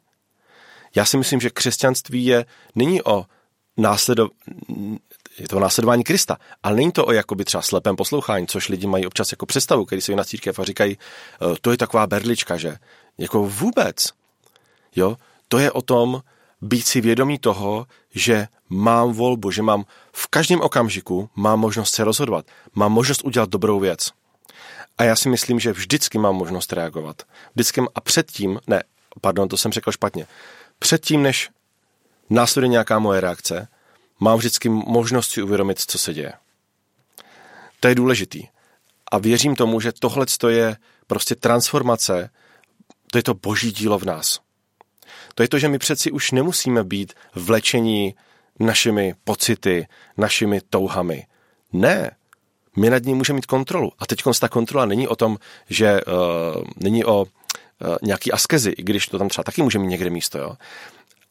[0.95, 2.45] Já si myslím, že křesťanství je,
[2.75, 3.25] není o
[3.77, 4.29] následo,
[5.39, 9.07] je to následování Krista, ale není to o jakoby třeba slepém poslouchání, což lidi mají
[9.07, 12.77] občas jako představu, když se na církev a říkají, eh, to je taková berlička, že
[13.17, 14.09] jako vůbec.
[14.95, 15.17] Jo,
[15.47, 16.21] to je o tom
[16.61, 22.03] být si vědomí toho, že mám volbu, že mám v každém okamžiku mám možnost se
[22.03, 22.45] rozhodovat,
[22.75, 24.11] mám možnost udělat dobrou věc.
[24.97, 27.23] A já si myslím, že vždycky mám možnost reagovat.
[27.53, 28.83] Vždycky a předtím, ne,
[29.21, 30.27] pardon, to jsem řekl špatně,
[30.79, 31.49] předtím, než
[32.29, 33.67] následuje nějaká moje reakce,
[34.19, 36.33] mám vždycky možnost si uvědomit, co se děje.
[37.79, 38.47] To je důležitý.
[39.11, 40.77] A věřím tomu, že tohle je
[41.07, 42.29] prostě transformace,
[43.11, 44.39] to je to boží dílo v nás.
[45.35, 48.15] To je to, že my přeci už nemusíme být vlečení
[48.59, 51.25] našimi pocity, našimi touhami.
[51.73, 52.11] Ne,
[52.75, 53.91] my nad ní můžeme mít kontrolu.
[53.99, 55.37] A teď ta kontrola není o tom,
[55.69, 57.27] že uh, není o uh,
[58.03, 60.55] nějaký askezi, i když to tam třeba taky může mít někde místo, jo.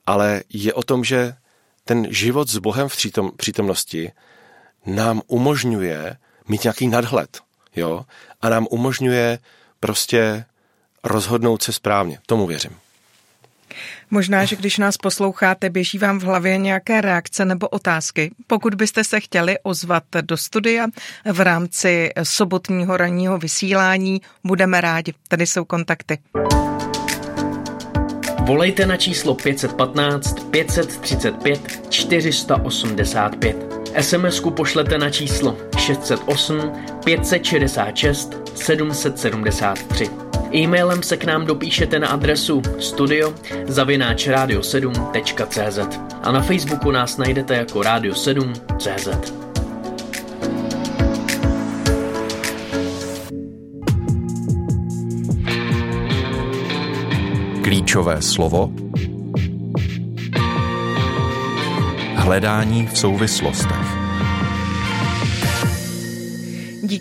[0.07, 1.35] Ale je o tom, že
[1.85, 4.13] ten život s Bohem v přítom, přítomnosti
[4.87, 6.17] nám umožňuje
[6.49, 7.41] mít nějaký nadhled,
[7.77, 8.05] jo,
[8.43, 9.39] a nám umožňuje
[9.81, 10.45] prostě
[11.05, 12.19] rozhodnout se správně.
[12.27, 12.77] Tomu věřím.
[14.11, 18.31] Možná, že když nás posloucháte, běží vám v hlavě nějaké reakce nebo otázky.
[18.47, 20.87] Pokud byste se chtěli ozvat do studia
[21.33, 25.15] v rámci sobotního ranního vysílání, budeme rádi.
[25.29, 26.19] Tady jsou kontakty.
[28.41, 33.57] Volejte na číslo 515 535 485.
[34.01, 36.73] SMS-ku pošlete na číslo 608
[37.05, 40.24] 566 773.
[40.55, 43.35] E-mailem se k nám dopíšete na adresu studio
[43.67, 49.35] zavináč radio7.cz a na Facebooku nás najdete jako Radio7.cz.
[57.63, 58.73] Klíčové slovo.
[62.15, 63.84] Hledání v souvislostech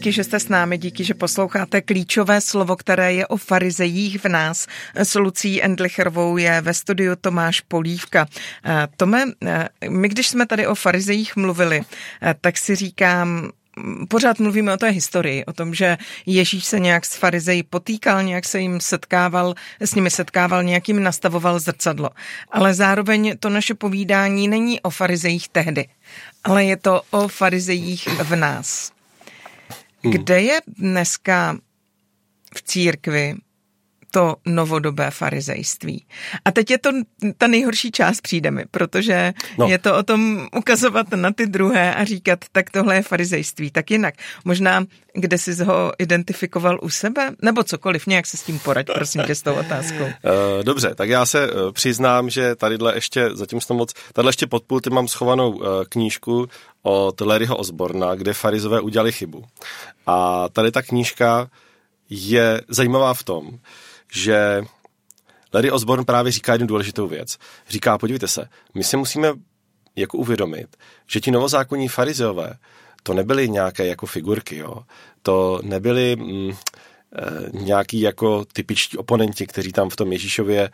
[0.04, 4.30] Díky, že jste s námi, díky, že posloucháte klíčové slovo, které je o farizejích v
[4.30, 4.68] nás.
[4.96, 8.28] S Lucí Endlicherovou je ve studiu Tomáš Polívka.
[8.66, 11.82] Eh, Tome, eh, my když jsme tady o farizejích mluvili,
[12.22, 13.52] eh, tak si říkám,
[14.10, 18.46] pořád mluvíme o té historii, o tom, že Ježíš se nějak s farizeji potýkal, nějak
[18.46, 22.10] se jim setkával, s nimi setkával, nějak jim nastavoval zrcadlo.
[22.52, 25.88] Ale zároveň to naše povídání není o farizejích tehdy,
[26.44, 28.93] ale je to o farizejích v nás.
[30.04, 30.14] Hmm.
[30.14, 31.58] Kde je dneska
[32.56, 33.36] v církvi
[34.14, 36.06] to novodobé farizejství.
[36.46, 36.90] A teď je to
[37.38, 39.68] ta nejhorší část přijde mi, protože no.
[39.68, 43.72] je to o tom ukazovat na ty druhé a říkat, tak tohle je farizejství.
[43.72, 44.14] Tak jinak,
[44.46, 49.24] možná, kde jsi ho identifikoval u sebe, nebo cokoliv, nějak se s tím poraď, prosím
[49.24, 50.04] tě, s tou otázkou.
[50.26, 54.48] Eh, dobře, tak já se eh, přiznám, že tadyhle ještě, zatím jsem moc, tadyhle ještě
[54.48, 56.48] pod pulty mám schovanou eh, knížku
[56.84, 59.46] od Larryho Osborna, kde farizové udělali chybu.
[60.08, 61.50] A tady ta knížka
[62.10, 63.60] je zajímavá v tom,
[64.14, 64.64] že
[65.54, 67.38] Larry Osborne právě říká jednu důležitou věc.
[67.70, 69.34] Říká, podívejte se, my si musíme
[69.96, 70.68] jako uvědomit,
[71.08, 72.54] že ti novozákonní farizeové,
[73.04, 74.84] to nebyly nějaké jako figurky, jo.
[75.22, 76.56] To nebyly mm, e,
[77.52, 80.72] nějaký jako typičtí oponenti, kteří tam v tom Ježíšově, e,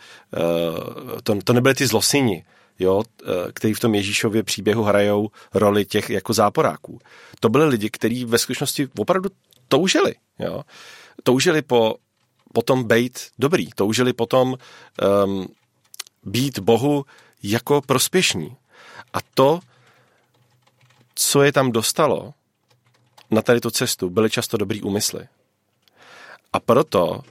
[1.24, 2.45] to, to nebyly ty zlosini,
[2.80, 7.00] jo, e, který v tom Ježíšově příběhu hrajou roli těch jako záporáků.
[7.39, 9.30] To byly lidi, kteří ve skutečnosti opravdu
[9.68, 10.63] toužili, jo.
[11.24, 11.96] Toužili po
[12.54, 14.56] potom být dobrý, toužili potom
[15.26, 15.48] um,
[16.24, 17.06] být Bohu
[17.44, 18.56] jako prospěšní.
[19.13, 19.60] A to,
[21.15, 22.34] co je tam dostalo
[23.32, 25.28] na tady tu cestu, byly často dobrý úmysly.
[26.54, 27.22] A proto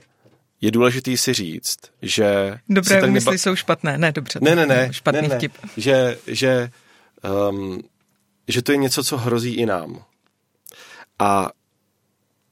[0.61, 2.59] je důležitý si říct, že...
[2.69, 3.37] Dobré úmysly neba...
[3.37, 4.39] jsou špatné, ne, dobře.
[4.41, 4.93] Ne, ne, ne.
[4.93, 5.37] Špatný ne, ne.
[5.37, 5.53] vtip.
[5.77, 6.71] Že, že,
[7.49, 7.81] um,
[8.47, 10.03] že to je něco, co hrozí i nám.
[11.19, 11.49] A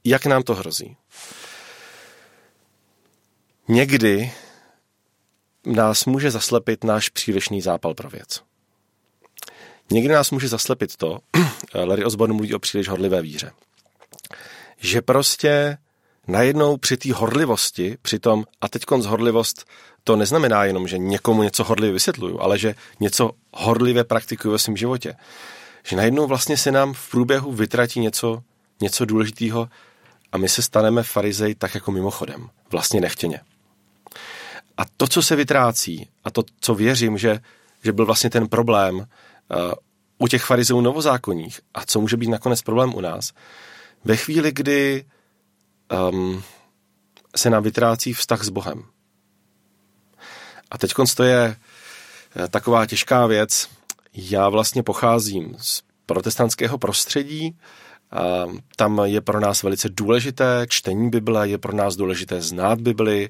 [0.04, 0.98] jak nám to hrozí?
[3.68, 4.32] Někdy
[5.66, 8.44] nás může zaslepit náš přílišný zápal pro věc.
[9.92, 11.20] Někdy nás může zaslepit to,
[11.74, 13.52] Larry Osborne mluví o příliš horlivé víře,
[14.78, 15.78] že prostě
[16.28, 19.66] najednou při té horlivosti, při tom, a teď horlivost,
[20.04, 24.78] to neznamená jenom, že někomu něco horlivě vysvětluju, ale že něco horlivě praktikuju ve svém
[24.78, 25.16] životě.
[25.84, 28.42] Že najednou vlastně se nám v průběhu vytratí něco,
[28.82, 29.70] něco důležitého
[30.32, 33.40] a my se staneme farizej tak jako mimochodem, vlastně nechtěně.
[34.78, 37.40] A to, co se vytrácí, a to, co věřím, že,
[37.84, 39.06] že byl vlastně ten problém uh,
[40.18, 43.34] u těch farizeů novozákonních, a co může být nakonec problém u nás,
[44.06, 45.06] ve chvíli, kdy
[46.12, 46.44] um,
[47.36, 48.84] se nám vytrácí vztah s Bohem.
[50.72, 51.56] A teď to je
[52.36, 53.68] eh, taková těžká věc.
[54.14, 57.58] Já vlastně pocházím z protestantského prostředí,
[58.12, 58.46] a
[58.76, 63.30] tam je pro nás velice důležité čtení Bible, je pro nás důležité znát Bibli,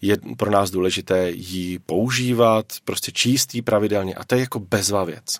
[0.00, 5.04] je pro nás důležité ji používat, prostě číst ji pravidelně a to je jako bezvá
[5.04, 5.38] věc.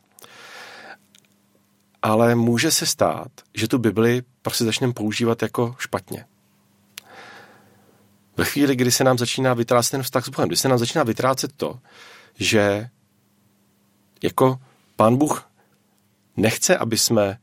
[2.03, 6.25] Ale může se stát, že tu Bibli prostě začneme používat jako špatně.
[8.39, 11.05] Ve chvíli, kdy se nám začíná vytrácet ten vztah s Bohem, kdy se nám začíná
[11.05, 11.79] vytrácet to,
[12.35, 12.89] že
[14.23, 14.59] jako
[14.97, 15.51] pán Bůh
[16.37, 17.39] nechce, aby jsme,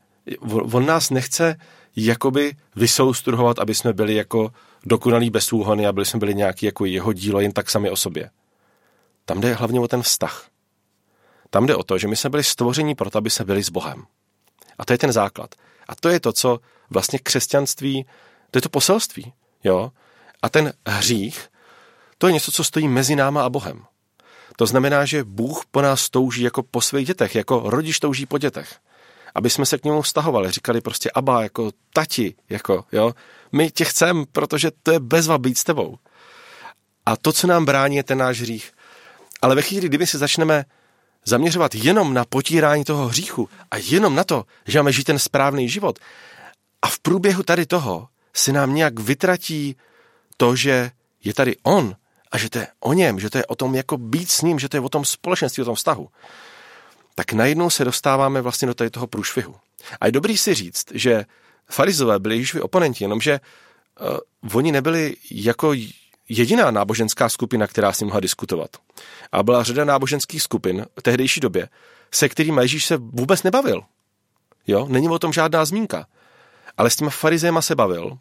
[0.72, 1.56] on nás nechce
[1.96, 4.52] jakoby vysoustruhovat, aby jsme byli jako
[4.86, 8.30] dokonalý bezúhony a byli jsme byli nějaký jako jeho dílo jen tak sami o sobě.
[9.24, 10.48] Tam jde hlavně o ten vztah.
[11.50, 14.04] Tam jde o to, že my jsme byli stvoření proto, aby jsme byli s Bohem.
[14.78, 15.54] A to je ten základ.
[15.88, 16.58] A to je to, co
[16.90, 18.06] vlastně křesťanství,
[18.50, 19.32] to je to poselství.
[19.64, 19.92] Jo?
[20.42, 21.48] A ten hřích,
[22.18, 23.84] to je něco, co stojí mezi náma a Bohem.
[24.56, 28.38] To znamená, že Bůh po nás touží jako po svých dětech, jako rodič touží po
[28.38, 28.76] dětech.
[29.34, 33.14] Aby jsme se k němu vztahovali, říkali prostě aba, jako tati, jako, jo.
[33.52, 35.98] My tě chceme, protože to je bezva být s tebou.
[37.06, 38.72] A to, co nám brání, je ten náš hřích.
[39.42, 40.64] Ale ve chvíli, kdyby se začneme
[41.24, 45.68] zaměřovat jenom na potírání toho hříchu a jenom na to, že máme žít ten správný
[45.68, 45.98] život
[46.82, 49.76] a v průběhu tady toho si nám nějak vytratí
[50.36, 50.90] to, že
[51.24, 51.96] je tady on
[52.32, 54.58] a že to je o něm, že to je o tom jako být s ním,
[54.58, 56.08] že to je o tom společenství, o tom vztahu,
[57.14, 59.54] tak najednou se dostáváme vlastně do tady toho průšvihu.
[60.00, 61.24] A je dobrý si říct, že
[61.70, 63.40] farizové byli Ježíšovi oponenti, jenomže
[64.00, 65.74] uh, oni nebyli jako
[66.28, 68.70] jediná náboženská skupina, která s ním mohla diskutovat.
[69.32, 71.68] A byla řada náboženských skupin v tehdejší době,
[72.14, 73.82] se kterými Ježíš se vůbec nebavil.
[74.66, 76.06] Jo, není o tom žádná zmínka.
[76.76, 78.18] Ale s těma farizejma se bavil,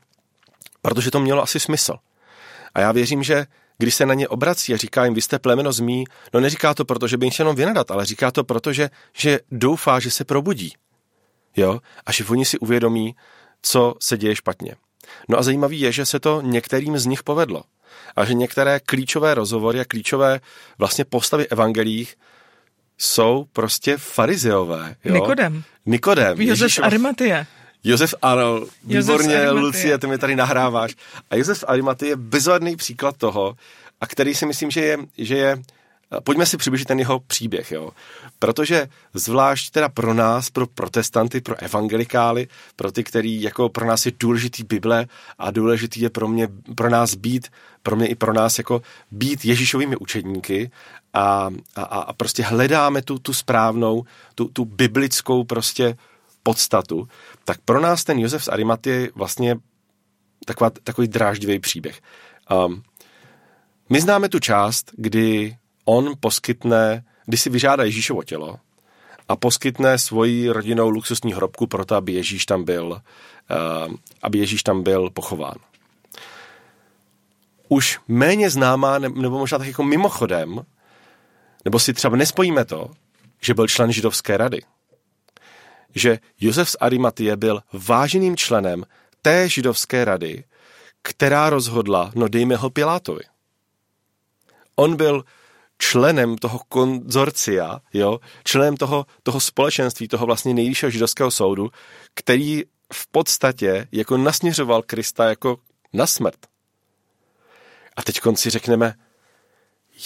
[0.87, 1.95] protože to mělo asi smysl.
[2.73, 3.45] A já věřím, že
[3.77, 6.85] když se na ně obrací a říká jim, vy jste plemeno zmí, no neříká to
[6.85, 10.23] proto, že by jim jenom vynadat, ale říká to proto, že, že doufá, že se
[10.23, 10.73] probudí.
[11.55, 11.79] Jo?
[12.05, 13.15] A že oni si uvědomí,
[13.61, 14.75] co se děje špatně.
[15.29, 17.63] No a zajímavý je, že se to některým z nich povedlo.
[18.15, 20.39] A že některé klíčové rozhovory a klíčové
[20.77, 22.15] vlastně postavy evangelích
[22.97, 24.95] jsou prostě farizeové.
[25.05, 25.13] Jo?
[25.13, 25.63] Nikodem.
[25.85, 26.41] Nikodem.
[26.41, 27.47] Josef z Arimatie.
[27.85, 30.95] Josef Arol, výborně, Lucie, ty mi tady nahráváš.
[31.29, 33.55] A Josef Arimaty je bezvadný příklad toho,
[34.01, 35.61] a který si myslím, že je, že je
[36.23, 37.91] Pojďme si přibližit ten jeho příběh, jo.
[38.39, 44.05] Protože zvlášť teda pro nás, pro protestanty, pro evangelikály, pro ty, který jako pro nás
[44.05, 47.47] je důležitý Bible a důležitý je pro mě, pro nás být,
[47.83, 50.71] pro mě i pro nás jako být Ježíšovými učedníky
[51.13, 55.97] a, a, a prostě hledáme tu, tu správnou, tu, tu biblickou prostě
[56.43, 57.07] podstatu,
[57.45, 59.55] tak pro nás ten Josef z Arimaty je vlastně
[60.45, 62.01] taková, takový dráždivý příběh.
[62.65, 62.83] Um,
[63.89, 68.59] my známe tu část, kdy on poskytne, kdy si vyžádá Ježíšovo tělo
[69.29, 73.01] a poskytne svoji rodinou luxusní hrobku pro to, aby Ježíš tam byl,
[73.87, 75.55] uh, aby Ježíš tam byl pochován.
[77.69, 80.65] Už méně známá, nebo možná tak jako mimochodem,
[81.65, 82.91] nebo si třeba nespojíme to,
[83.41, 84.61] že byl člen židovské rady
[85.95, 88.85] že Josef z Arimatie byl váženým členem
[89.21, 90.43] té židovské rady,
[91.01, 93.23] která rozhodla, no dejme ho Pilátovi.
[94.75, 95.23] On byl
[95.77, 101.71] členem toho konzorcia, jo, členem toho, toho společenství, toho vlastně nejvyššího židovského soudu,
[102.13, 105.57] který v podstatě jako nasměřoval Krista jako
[105.93, 106.39] na smrt.
[107.95, 108.93] A teď konci řekneme,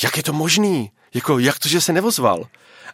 [0.04, 0.92] jak je to možný?
[1.14, 2.48] Jako, jak to, že se nevozval?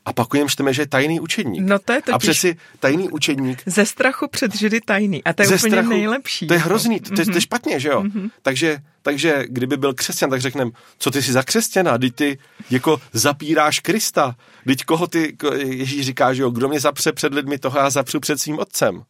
[0.06, 1.64] A pak o něm čteme, že je tajný učedník.
[1.64, 2.16] No to je totiž...
[2.16, 3.64] A přeci tajný učedník...
[3.66, 5.24] Ze strachu před židy tajný.
[5.24, 6.48] A to je Ze úplně strachu, nejlepší.
[6.48, 7.16] To je hrozný, to, mm-hmm.
[7.16, 7.42] to, je, to je mhm.
[7.42, 8.02] špatně, že jo?
[8.02, 8.30] Mm-hmm.
[8.42, 11.98] Takže, takže kdyby byl křesťan, tak řekneme, co ty jsi za křesťana?
[11.98, 14.36] Teď ty jako zapíráš Krista.
[14.68, 18.20] Teď koho ty, Ježíš říká, že jo, kdo mě zapře před lidmi, toho já zapřu
[18.20, 19.04] před svým otcem.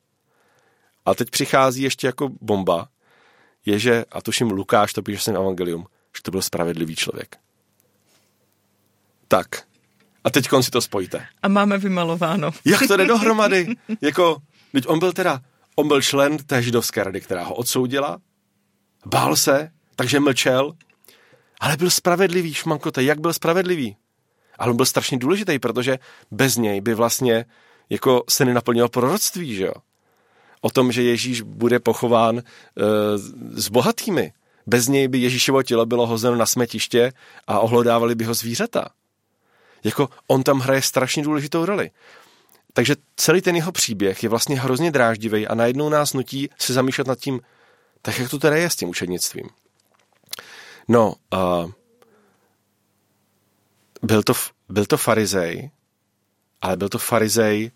[1.05, 2.87] A teď přichází ještě jako bomba,
[3.65, 5.85] je, že, a tuším Lukáš to píše svým evangelium,
[6.17, 7.37] že to byl spravedlivý člověk.
[9.27, 9.47] Tak,
[10.25, 11.25] a teď si to spojíte.
[11.43, 12.51] A máme vymalováno.
[12.65, 13.67] Jak to jde dohromady?
[14.01, 14.37] jako,
[14.71, 15.39] teď on byl teda,
[15.75, 18.17] on byl člen té židovské rady, která ho odsoudila,
[19.05, 20.73] bál se, takže mlčel,
[21.59, 23.95] ale byl spravedlivý, šmankote, jak byl spravedlivý?
[24.59, 25.99] Ale on byl strašně důležitý, protože
[26.31, 27.45] bez něj by vlastně
[27.89, 29.73] jako se nenaplnilo proroctví, že jo?
[30.61, 32.43] O tom, že Ježíš bude pochován e,
[33.53, 34.33] s bohatými.
[34.67, 37.13] Bez něj by Ježíšovo tělo bylo hozeno na smetiště
[37.47, 38.89] a ohlodávali by ho zvířata
[39.85, 41.91] jako on tam hraje strašně důležitou roli.
[42.73, 47.07] Takže celý ten jeho příběh je vlastně hrozně dráždivý a najednou nás nutí se zamýšlet
[47.07, 47.41] nad tím,
[48.01, 49.49] tak jak to teda je s tím učednictvím.
[50.87, 51.71] No, uh,
[54.01, 54.33] byl, to,
[54.69, 55.71] byl to farizej,
[56.61, 57.71] ale byl to farizej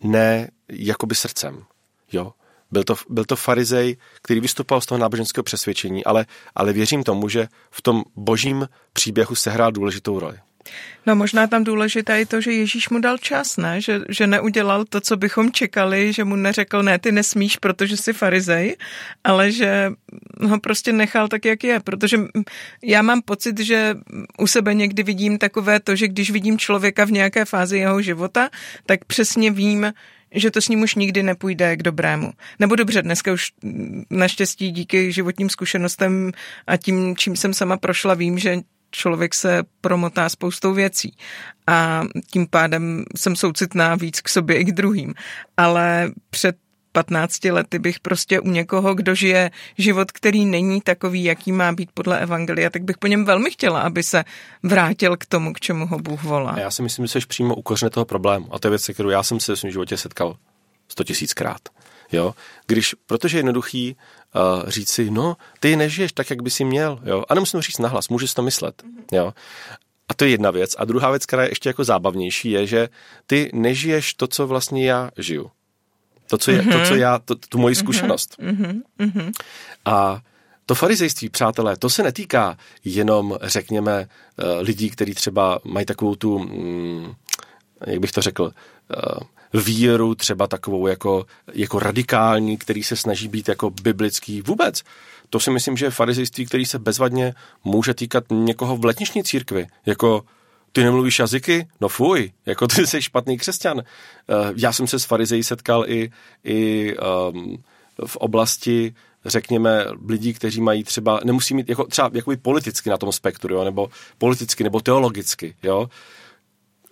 [0.00, 1.64] ne jakoby srdcem.
[2.12, 2.32] Jo?
[2.70, 7.28] Byl to, byl to farizej, který vystupoval z toho náboženského přesvědčení, ale, ale věřím tomu,
[7.28, 10.38] že v tom božím příběhu sehrál důležitou roli.
[11.06, 13.80] No možná tam důležité je to, že Ježíš mu dal čas, ne?
[13.80, 18.12] Že, že neudělal to, co bychom čekali, že mu neřekl, ne, ty nesmíš, protože jsi
[18.12, 18.76] farizej,
[19.24, 19.92] ale že
[20.42, 21.80] ho prostě nechal tak, jak je.
[21.80, 22.20] Protože
[22.82, 23.94] já mám pocit, že
[24.38, 28.48] u sebe někdy vidím takové to, že když vidím člověka v nějaké fázi jeho života,
[28.86, 29.92] tak přesně vím,
[30.34, 32.32] že to s ním už nikdy nepůjde k dobrému.
[32.58, 33.52] Nebo dobře, dneska už
[34.10, 36.32] naštěstí díky životním zkušenostem
[36.66, 38.56] a tím, čím jsem sama prošla, vím, že
[38.90, 41.16] člověk se promotá spoustou věcí
[41.66, 45.14] a tím pádem jsem soucitná víc k sobě i k druhým.
[45.56, 46.56] Ale před
[46.92, 51.90] 15 lety bych prostě u někoho, kdo žije život, který není takový, jaký má být
[51.94, 54.24] podle Evangelia, tak bych po něm velmi chtěla, aby se
[54.62, 56.58] vrátil k tomu, k čemu ho Bůh volá.
[56.58, 58.54] Já si myslím, že jsi přímo u kořene toho problému.
[58.54, 60.36] A to je věc, kterou já jsem se v životě setkal
[60.88, 61.60] sto tisíckrát.
[62.12, 62.34] Jo?
[62.66, 63.96] Když, protože je jednoduchý
[64.34, 67.00] uh, říct si, no, ty nežiješ tak, jak by si měl.
[67.04, 67.24] Jo?
[67.28, 68.82] A nemusím říct nahlas, můžeš to myslet.
[69.12, 69.34] Jo?
[70.08, 70.74] A to je jedna věc.
[70.78, 72.88] A druhá věc, která je ještě jako zábavnější, je, že
[73.26, 75.50] ty nežiješ to, co vlastně já žiju.
[76.26, 76.72] To, co, je, mm-hmm.
[76.72, 77.00] to, co mhm.
[77.00, 77.82] já, to, tu moji mhm.
[77.82, 78.36] zkušenost.
[78.38, 79.32] Mm-hmm.
[79.84, 80.20] A
[80.66, 86.38] to farizejství, přátelé, to se netýká jenom, řekněme, eh, lidí, kteří třeba mají takovou tu,
[86.38, 87.14] mm,
[87.86, 88.52] jak bych to řekl,
[88.90, 94.82] eh, víru třeba takovou jako, jako radikální, který se snaží být jako biblický vůbec.
[95.30, 97.34] To si myslím, že je farizejství, který se bezvadně
[97.64, 100.22] může týkat někoho v letniční církvi, jako
[100.72, 101.68] ty nemluvíš jazyky?
[101.80, 103.80] No fuj, jako ty jsi špatný křesťan.
[103.80, 106.10] Eh, já jsem se s farizejí setkal i,
[106.44, 106.94] i
[107.32, 107.64] um,
[108.06, 108.94] v oblasti
[109.26, 113.64] řekněme, lidí, kteří mají třeba, nemusí mít jako třeba jakoby politicky na tom spektru, jo,
[113.64, 115.88] nebo politicky, nebo teologicky, jo.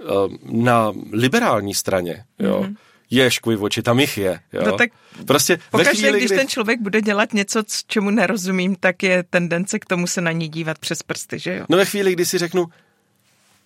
[0.01, 2.77] Ehm, na liberální straně, jo, mm-hmm.
[3.11, 4.41] je škvy v oči, tam jich je.
[4.53, 4.63] Jo.
[4.67, 4.91] No tak
[5.27, 6.37] prostě pokaždé, chvíli, když kdy...
[6.37, 10.49] ten člověk bude dělat něco, čemu nerozumím, tak je tendence k tomu se na ní
[10.49, 11.67] dívat přes prsty, že jo?
[11.69, 12.67] No ve chvíli, kdy si řeknu,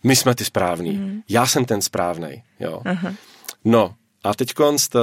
[0.03, 1.22] my jsme ty správní, mm.
[1.28, 2.83] já jsem ten správný, jo.
[2.85, 3.14] Aha.
[3.64, 4.97] No a teď konst,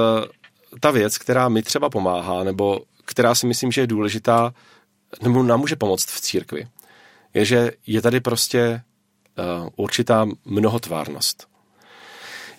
[0.80, 4.54] ta věc, která mi třeba pomáhá, nebo která si myslím, že je důležitá,
[5.22, 6.68] nebo nám může pomoct v církvi,
[7.34, 8.82] je, že je tady prostě
[9.76, 11.48] určitá mnohotvárnost.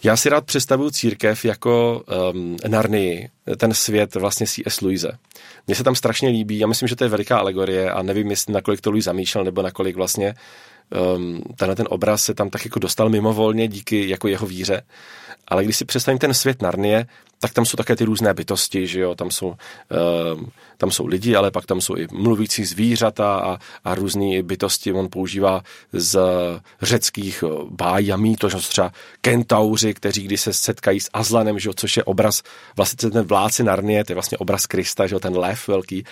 [0.02, 2.02] Já si rád představuju církev jako
[2.32, 4.80] um, Narnii, ten svět vlastně C.S.
[4.80, 5.18] Louise.
[5.66, 8.52] Mně se tam strašně líbí, já myslím, že to je veliká alegorie a nevím, jestli
[8.52, 10.34] nakolik to Louis zamýšlel, nebo nakolik vlastně
[11.16, 14.82] um, tenhle ten obraz se tam tak jako dostal mimovolně díky jako jeho víře.
[15.48, 17.06] Ale když si představím ten svět Narnie,
[17.41, 21.36] tak tam jsou také ty různé bytosti, že jo, tam jsou, um, tam jsou lidi,
[21.36, 24.93] ale pak tam jsou i mluvící zvířata a, a různé bytosti.
[24.93, 25.62] On používá
[25.93, 26.20] z
[26.82, 31.97] řeckých bájamí, to jsou třeba kentauři, kteří když se setkají s Azlanem, že jo, což
[31.97, 32.43] je obraz,
[32.76, 36.05] vlastně ten vládci Narnie, to je vlastně obraz Krista, že jo, ten lev velký,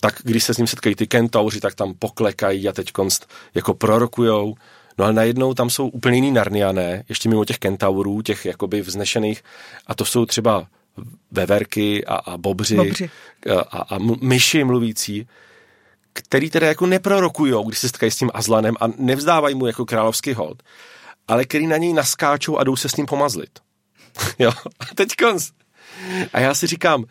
[0.00, 3.74] tak když se s ním setkají ty kentauři, tak tam poklekají a teď konst jako
[3.74, 4.54] prorokujou.
[4.98, 9.44] No ale najednou tam jsou úplně jiný narniané, ještě mimo těch kentaurů, těch jakoby vznešených,
[9.86, 10.66] a to jsou třeba
[11.30, 13.10] veverky a, a bobři, bobři.
[13.70, 15.28] A, a myši mluvící,
[16.12, 20.32] který teda jako neprorokujou, když se setkají s tím Azlanem a nevzdávají mu jako královský
[20.32, 20.62] hold,
[21.28, 23.58] ale který na něj naskáčou a jdou se s ním pomazlit.
[24.38, 25.50] jo, a teď konc.
[26.32, 27.04] A já si říkám,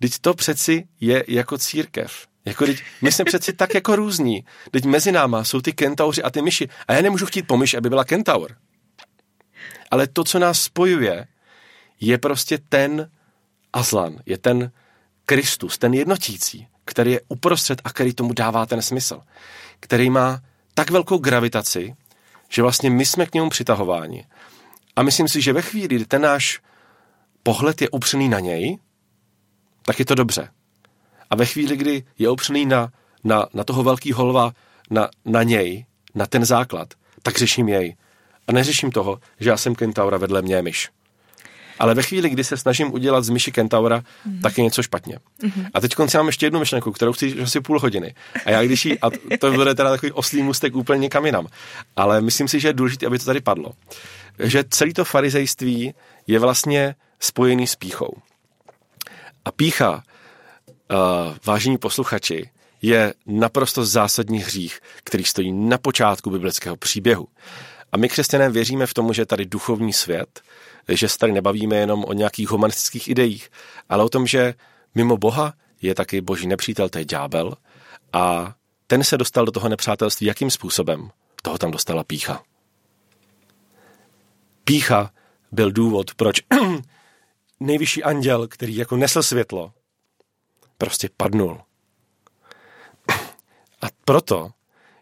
[0.00, 2.26] Teď to přeci je jako církev.
[2.46, 4.44] Jako, teď, my jsme přeci tak jako různí.
[4.70, 6.68] Teď mezi náma jsou ty kentauři a ty myši.
[6.88, 8.56] A já nemůžu chtít po myši, aby byla kentaur.
[9.90, 11.26] Ale to, co nás spojuje,
[12.00, 13.10] je prostě ten
[13.72, 14.72] Aslan, je ten
[15.26, 19.20] Kristus, ten jednotící, který je uprostřed a který tomu dává ten smysl.
[19.80, 20.40] Který má
[20.74, 21.94] tak velkou gravitaci,
[22.48, 24.26] že vlastně my jsme k němu přitahováni.
[24.96, 26.60] A myslím si, že ve chvíli, kdy ten náš
[27.42, 28.78] pohled je upřený na něj,
[29.82, 30.48] tak je to dobře.
[31.30, 32.92] A ve chvíli, kdy je opřený na,
[33.24, 34.52] na, na toho velký holva,
[34.90, 37.96] na, na něj, na ten základ, tak řeším jej.
[38.48, 40.88] A neřeším toho, že já jsem kentaura, vedle mě myš.
[41.78, 44.40] Ale ve chvíli, kdy se snažím udělat z myši kentaura, mm-hmm.
[44.42, 45.18] tak je něco špatně.
[45.42, 45.66] Mm-hmm.
[45.74, 48.14] A teď konci mám ještě jednu myšlenku, kterou chci asi půl hodiny.
[48.44, 51.46] A já když jí, a to bude teda takový oslý mustek úplně někam jinam.
[51.96, 53.72] Ale myslím si, že je důležité, aby to tady padlo.
[54.38, 55.94] Že celý to farizejství
[56.26, 58.16] je vlastně spojený s píchou.
[59.44, 60.02] A pícha,
[60.90, 62.50] uh, vážení posluchači,
[62.82, 67.28] je naprosto zásadní hřích, který stojí na počátku biblického příběhu.
[67.92, 70.40] A my křesťané věříme v tomu, že je tady duchovní svět,
[70.88, 73.50] že se tady nebavíme jenom o nějakých humanistických ideích,
[73.88, 74.54] ale o tom, že
[74.94, 77.54] mimo Boha je taky boží nepřítel, to je ďábel,
[78.12, 78.54] a
[78.86, 81.10] ten se dostal do toho nepřátelství jakým způsobem?
[81.42, 82.42] Toho tam dostala pícha.
[84.64, 85.10] Pícha
[85.52, 86.40] byl důvod, proč
[87.60, 89.72] nejvyšší anděl, který jako nesl světlo,
[90.78, 91.60] prostě padnul.
[93.82, 94.50] A proto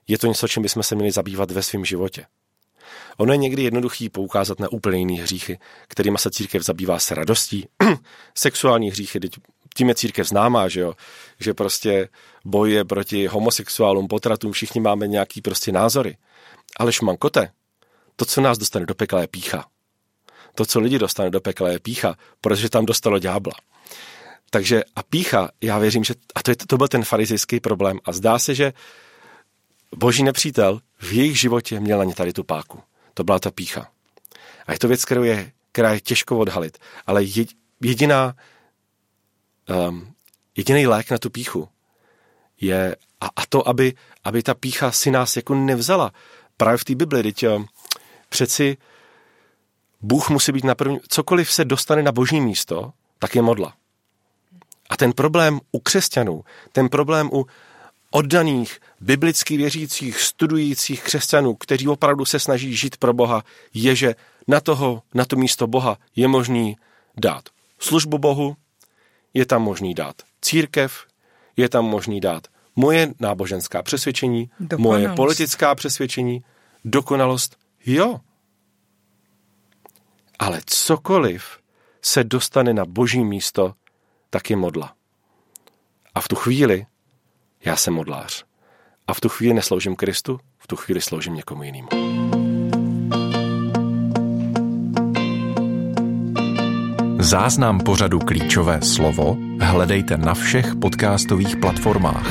[0.08, 2.26] je to něco, čím bychom se měli zabývat ve svém životě.
[3.16, 5.58] Ono je někdy jednoduchý poukázat na úplně jiný hříchy,
[5.88, 7.68] kterými se církev zabývá s radostí.
[8.34, 9.20] Sexuální hříchy,
[9.74, 10.94] tím je církev známá, že jo?
[11.40, 12.08] že prostě
[12.44, 16.16] bojuje proti homosexuálům, potratům, všichni máme nějaký prostě názory.
[16.76, 17.52] Ale šmankote,
[18.16, 19.66] to, co nás dostane do pekla, je pícha
[20.54, 23.52] to, co lidi dostane do pekla, je pícha, protože tam dostalo ďábla.
[24.54, 28.12] Takže a pícha, já věřím, že a to, je, to byl ten farizejský problém a
[28.12, 28.72] zdá se, že
[29.96, 32.80] boží nepřítel v jejich životě měl na ně tady tu páku.
[33.14, 33.90] To byla ta pícha.
[34.66, 36.78] A je to věc, kterou je, která je těžko odhalit.
[37.06, 37.22] Ale
[37.80, 38.34] jediná,
[39.88, 40.14] um,
[40.56, 41.68] jediný lék na tu píchu
[42.60, 43.94] je a, a to, aby,
[44.24, 46.12] aby ta pícha si nás jako nevzala.
[46.56, 47.66] Právě v té Bibli, teď um,
[48.28, 48.76] přeci
[50.00, 53.74] Bůh musí být na první, cokoliv se dostane na boží místo, tak je modla.
[54.90, 57.46] A ten problém u křesťanů, ten problém u
[58.10, 64.14] oddaných, biblicky věřících, studujících křesťanů, kteří opravdu se snaží žít pro Boha, je, že
[64.48, 66.76] na toho, na to místo Boha je možný
[67.16, 67.44] dát
[67.78, 68.56] službu Bohu,
[69.34, 71.04] je tam možný dát církev,
[71.56, 74.82] je tam možný dát moje náboženská přesvědčení, dokonalost.
[74.82, 76.44] moje politická přesvědčení,
[76.84, 77.56] dokonalost,
[77.86, 78.20] jo.
[80.38, 81.58] Ale cokoliv
[82.02, 83.74] se dostane na boží místo,
[84.34, 84.92] tak je modla.
[86.14, 86.86] A v tu chvíli
[87.64, 88.44] já jsem modlář.
[89.06, 91.88] A v tu chvíli nesloužím Kristu, v tu chvíli sloužím někomu jinému.
[97.18, 102.26] Záznam pořadu Klíčové slovo hledejte na všech podcastových platformách.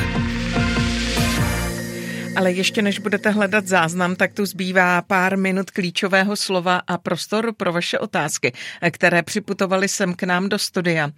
[2.35, 7.53] Ale ještě než budete hledat záznam, tak tu zbývá pár minut klíčového slova a prostor
[7.57, 8.53] pro vaše otázky,
[8.91, 11.11] které připutovaly sem k nám do studia.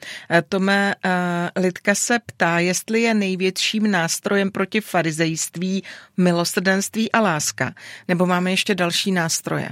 [0.50, 5.84] Tome uh, Lidka se ptá, jestli je největším nástrojem proti farizejství
[6.18, 7.74] milosrdenství a láska,
[8.08, 9.70] nebo máme ještě další nástroje?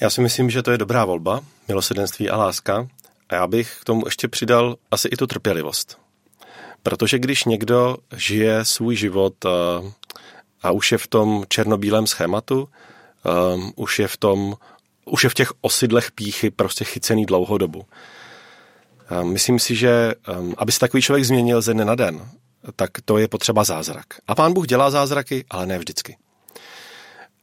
[0.00, 2.88] Já si myslím, že to je dobrá volba, milosrdenství a láska.
[3.28, 5.98] A já bych k tomu ještě přidal asi i tu trpělivost.
[6.82, 9.48] Protože když někdo žije svůj život a,
[9.84, 9.92] eh,
[10.62, 12.68] a už je v tom černobílém schématu,
[13.54, 14.56] um, už je v tom,
[15.04, 17.84] už je v těch osidlech píchy prostě chycený dlouhou dobu.
[19.10, 20.14] Um, myslím si, že
[20.56, 22.30] aby se takový člověk změnil ze dne na den,
[22.76, 24.06] tak to je potřeba zázrak.
[24.28, 26.16] A pán Bůh dělá zázraky, ale ne vždycky.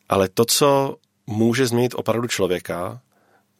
[0.09, 0.95] Ale to, co
[1.27, 3.01] může změnit opravdu člověka,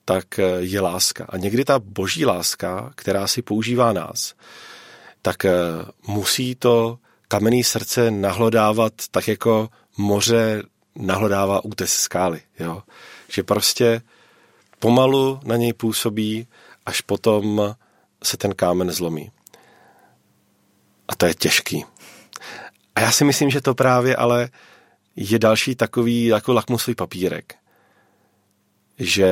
[0.05, 1.25] tak je láska.
[1.30, 4.34] A někdy ta boží láska, která si používá nás,
[5.22, 5.51] tak eh,
[6.07, 10.63] musí to kamenné srdce nahlodávat tak jako moře
[10.95, 12.41] nahlodává útes skály.
[12.59, 12.84] Jo?
[13.32, 14.01] Že prostě
[14.80, 16.47] pomalu na něj působí,
[16.86, 17.76] až potom
[18.24, 19.32] se ten kámen zlomí.
[21.07, 21.86] A to je těžký.
[22.95, 24.49] A já si myslím, že to právě ale
[25.15, 27.55] je další takový jako lakmusový papírek.
[28.99, 29.30] Že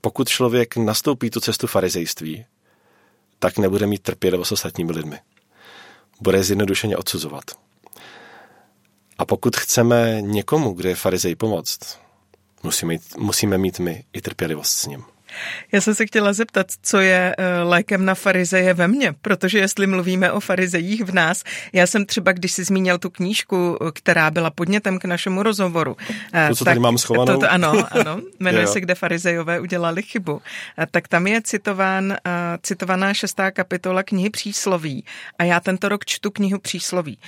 [0.00, 2.44] pokud člověk nastoupí tu cestu farizejství,
[3.38, 5.18] tak nebude mít trpělivost s ostatními lidmi.
[6.20, 7.44] Bude zjednodušeně odsuzovat.
[9.18, 11.98] A pokud chceme někomu, kde je farizej pomoct,
[12.62, 15.04] musíme musíme mít my i trpělivost s ním.
[15.72, 19.86] Já jsem se chtěla zeptat, co je eh, lékem na farizeje ve mně, protože jestli
[19.86, 24.50] mluvíme o farizejích v nás, já jsem třeba, když si zmínil tu knížku, která byla
[24.50, 25.96] podnětem k našemu rozhovoru.
[26.32, 27.32] Eh, to, co tak, tady mám schovanou?
[27.32, 30.42] To, to, ano, ano, jmenuje se, kde farizejové udělali chybu.
[30.78, 32.16] Eh, tak tam je citován,
[32.62, 35.04] citovaná šestá kapitola knihy Přísloví
[35.38, 37.18] a já tento rok čtu knihu Přísloví.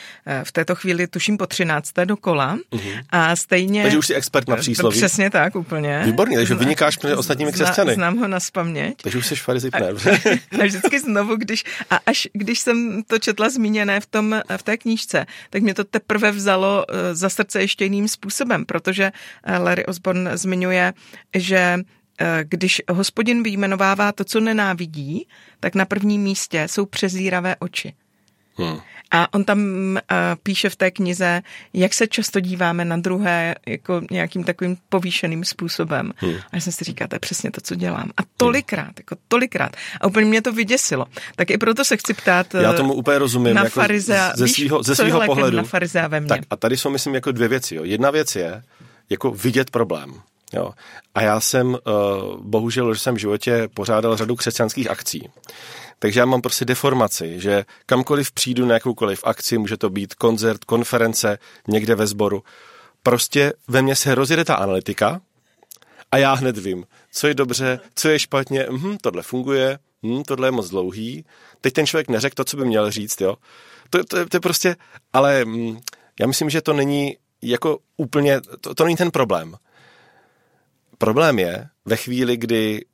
[0.44, 3.02] V této chvíli tuším po třinácté dokola uh-huh.
[3.10, 3.82] a stejně...
[3.82, 4.98] Takže už jsi expert na přísloví.
[4.98, 6.02] Přesně tak, úplně.
[6.04, 7.96] Výborný, takže vynikáš před ostatními křesťany.
[8.00, 9.02] Znám ho na spaměť.
[9.02, 9.88] Takže už jsi farizip, ne?
[10.60, 14.76] A, vždycky znovu, když, a až když jsem to četla zmíněné v, tom, v té
[14.76, 19.12] knížce, tak mě to teprve vzalo eh, za srdce ještě jiným způsobem, protože
[19.44, 20.92] eh, Larry Osborne zmiňuje,
[21.36, 21.76] že
[22.20, 25.26] eh, když hospodin vyjmenovává to, co nenávidí,
[25.60, 27.94] tak na prvním místě jsou přezíravé oči.
[28.56, 28.80] Hmm.
[29.10, 29.98] A on tam uh,
[30.42, 31.42] píše v té knize,
[31.74, 36.12] jak se často díváme na druhé jako nějakým takovým povýšeným způsobem.
[36.16, 36.34] Hmm.
[36.34, 38.10] A já jsem si říkal, to je přesně to, co dělám.
[38.16, 39.76] A tolikrát, jako tolikrát.
[40.00, 41.06] A úplně mě to vyděsilo.
[41.36, 43.54] Tak i proto se chci ptát Já tomu úplně rozumím.
[43.54, 45.56] Na jako farize, ze svého ze svýho pohledu.
[45.56, 46.28] Na farize ve mně.
[46.28, 47.74] Tak a tady jsou, myslím, jako dvě věci.
[47.74, 47.84] Jo.
[47.84, 48.62] Jedna věc je
[49.10, 50.14] jako vidět problém.
[50.52, 50.70] Jo.
[51.14, 51.78] A já jsem, uh,
[52.40, 55.28] bohužel, že jsem v životě pořádal řadu křesťanských akcí.
[56.02, 60.64] Takže já mám prostě deformaci, že kamkoliv přijdu na jakoukoliv akci, může to být koncert,
[60.64, 61.38] konference,
[61.68, 62.42] někde ve sboru,
[63.02, 65.20] prostě ve mně se rozjede ta analytika
[66.12, 70.48] a já hned vím, co je dobře, co je špatně, hm, tohle funguje, hm, tohle
[70.48, 71.24] je moc dlouhý.
[71.60, 73.36] Teď ten člověk neřekl to, co by měl říct, jo.
[73.90, 74.76] To, to, to je prostě,
[75.12, 75.80] ale hm,
[76.20, 79.56] já myslím, že to není jako úplně, to, to není ten problém.
[80.98, 82.84] Problém je ve chvíli, kdy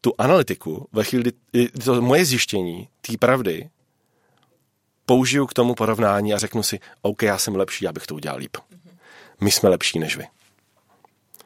[0.00, 3.70] tu analytiku, ve chvíli, kdy to moje zjištění té pravdy
[5.06, 8.56] použiju k tomu porovnání a řeknu si, OK, já jsem lepší, abych to udělal líp.
[9.40, 10.26] My jsme lepší než vy.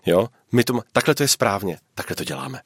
[0.06, 0.28] Jo?
[0.52, 2.60] My to, takhle to je správně, takhle to děláme.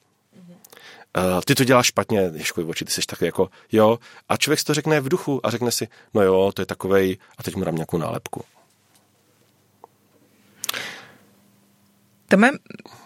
[1.17, 3.99] uh, ty to děláš špatně, Ježkuj oči, ty jsi takový jako, jo,
[4.29, 7.17] a člověk si to řekne v duchu a řekne si, no jo, to je takovej,
[7.37, 8.45] a teď mu dám nějakou nálepku.
[12.27, 12.51] Tome,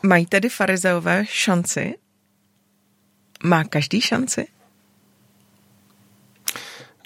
[0.04, 1.96] mají tedy farizeové šanci?
[3.44, 4.48] Má každý šanci?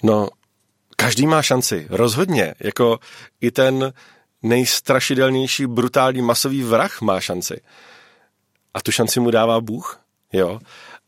[0.02, 0.28] No,
[0.96, 2.54] každý má šanci, rozhodně.
[2.60, 2.98] Jako
[3.40, 3.92] i ten
[4.42, 7.60] nejstrašidelnější, brutální, masový vrah má šanci.
[8.74, 10.00] A tu šanci mu dává Bůh,
[10.32, 10.60] jo.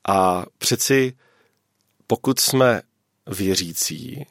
[0.09, 1.13] A přeci
[2.07, 2.83] pokud jsme
[3.27, 4.27] věřící,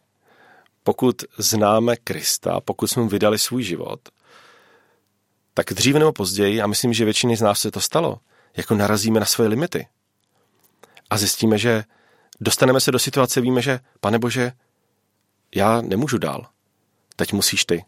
[0.84, 4.00] pokud známe Krista, pokud jsme mu vydali svůj život,
[5.54, 8.20] tak dříve nebo později, a myslím, že většině z nás se to stalo,
[8.58, 9.88] jako narazíme na svoje limity.
[11.10, 11.84] A zjistíme, že
[12.41, 14.51] dostaneme se do situace, víme, že, pane Bože,
[15.55, 16.47] já nemůžu dál.
[17.16, 17.86] Teď musíš ty.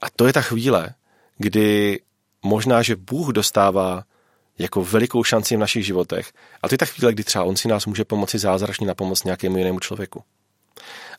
[0.00, 0.94] A to je ta chvíle,
[1.38, 2.00] kdy
[2.42, 4.04] možná, že Bůh dostává
[4.58, 6.32] jako velikou šanci v našich životech.
[6.62, 9.24] A to je ta chvíle, kdy třeba on si nás může pomoci zázračně na pomoc
[9.24, 10.22] nějakému jinému člověku.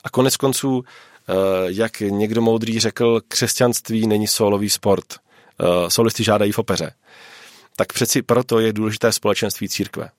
[0.03, 1.33] A konec konců, eh,
[1.65, 5.05] jak někdo moudrý řekl, křesťanství není solový sport.
[5.13, 6.93] Eh, solisty žádají v opeře.
[7.75, 10.09] Tak přeci proto je důležité společenství církve,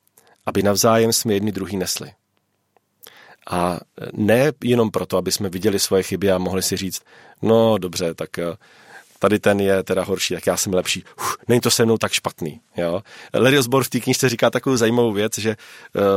[0.50, 2.10] aby navzájem jsme jedni druhý nesli.
[3.50, 3.78] A
[4.12, 7.02] ne jenom proto, aby jsme viděli svoje chyby a mohli si říct,
[7.42, 8.56] no dobře, tak eh,
[9.18, 11.04] tady ten je teda horší, tak já jsem lepší.
[11.18, 12.60] Uf, není to se mnou tak špatný.
[12.76, 13.02] Jo?
[13.34, 15.56] Larry Osborne v té knižce říká takovou zajímavou věc, že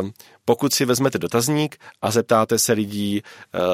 [0.02, 0.14] um,
[0.46, 3.22] pokud si vezmete dotazník a zeptáte se lidí,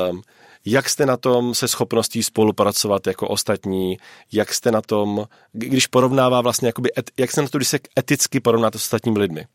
[0.09, 0.21] um,
[0.65, 3.97] jak jste na tom se schopností spolupracovat jako ostatní,
[4.31, 7.79] jak jste na tom, když porovnává vlastně, jakoby, et, jak jste na to, když se
[7.99, 9.45] eticky porovnáte s ostatními lidmi.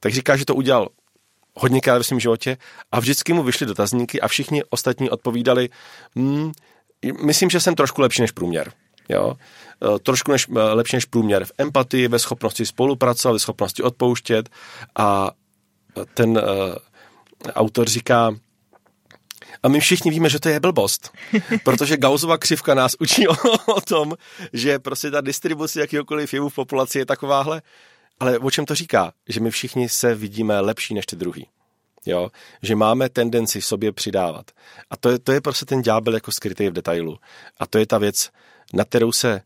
[0.00, 0.88] Tak říká, že to udělal
[1.54, 2.56] hodněkrát ve svém životě
[2.92, 5.68] a vždycky mu vyšly dotazníky a všichni ostatní odpovídali,
[6.16, 6.52] hmm,
[7.24, 8.72] myslím, že jsem trošku lepší než průměr.
[9.08, 9.36] Jo?
[9.96, 14.48] E, trošku než, e, lepší než průměr v empatii, ve schopnosti spolupracovat, ve schopnosti odpouštět
[14.96, 15.30] a
[16.14, 16.42] ten uh,
[17.54, 18.34] autor říká,
[19.62, 21.10] a my všichni víme, že to je blbost,
[21.64, 23.34] protože Gaussova křivka nás učí o,
[23.66, 24.14] o tom,
[24.52, 27.62] že prostě ta distribuce jakýkoliv jevu v populaci je takováhle,
[28.20, 29.12] ale o čem to říká?
[29.28, 31.46] Že my všichni se vidíme lepší než ty druhý.
[32.06, 32.30] Jo?
[32.62, 34.50] Že máme tendenci sobě přidávat.
[34.90, 37.18] A to je, to je prostě ten ďábel jako skrytý v detailu.
[37.60, 38.30] A to je ta věc,
[38.74, 39.40] na kterou se,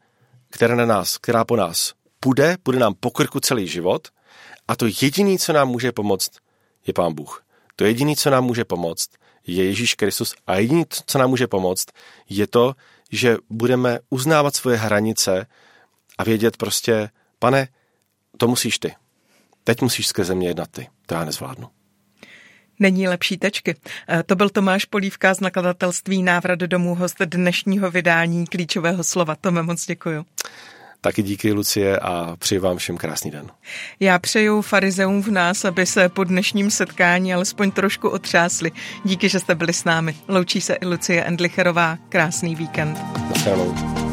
[0.51, 4.09] která na nás, která po nás půjde, půjde nám po krku celý život
[4.69, 6.31] a to jediný, co nám může pomoct,
[6.87, 7.45] je Pán Bůh.
[7.77, 9.11] To jediný, co nám může pomoct,
[9.57, 11.87] je Ježíš Kristus a jediný, co nám může pomoct,
[12.29, 12.75] je to,
[13.11, 15.47] že budeme uznávat svoje hranice
[16.19, 17.69] a vědět prostě, pane,
[18.37, 18.95] to musíš ty.
[19.65, 20.89] Teď musíš skrze mě jednat ty.
[21.07, 21.69] To já nezvládnu.
[22.79, 23.77] Není lepší tečky.
[24.09, 29.35] E, to byl Tomáš Polívka z nakladatelství Návrat domů, host dnešního vydání klíčového slova.
[29.35, 30.25] Tome, moc děkuju.
[31.01, 33.51] Taky díky, Lucie, a přeji vám všem krásný den.
[34.01, 38.73] Já přeju farizeum v nás, aby se po dnešním setkání alespoň trošku otřásli.
[39.05, 40.15] Díky, že jste byli s námi.
[40.29, 41.99] Loučí se i Lucie Endlicherová.
[42.09, 42.99] Krásný víkend.
[43.29, 44.10] Naschledanou.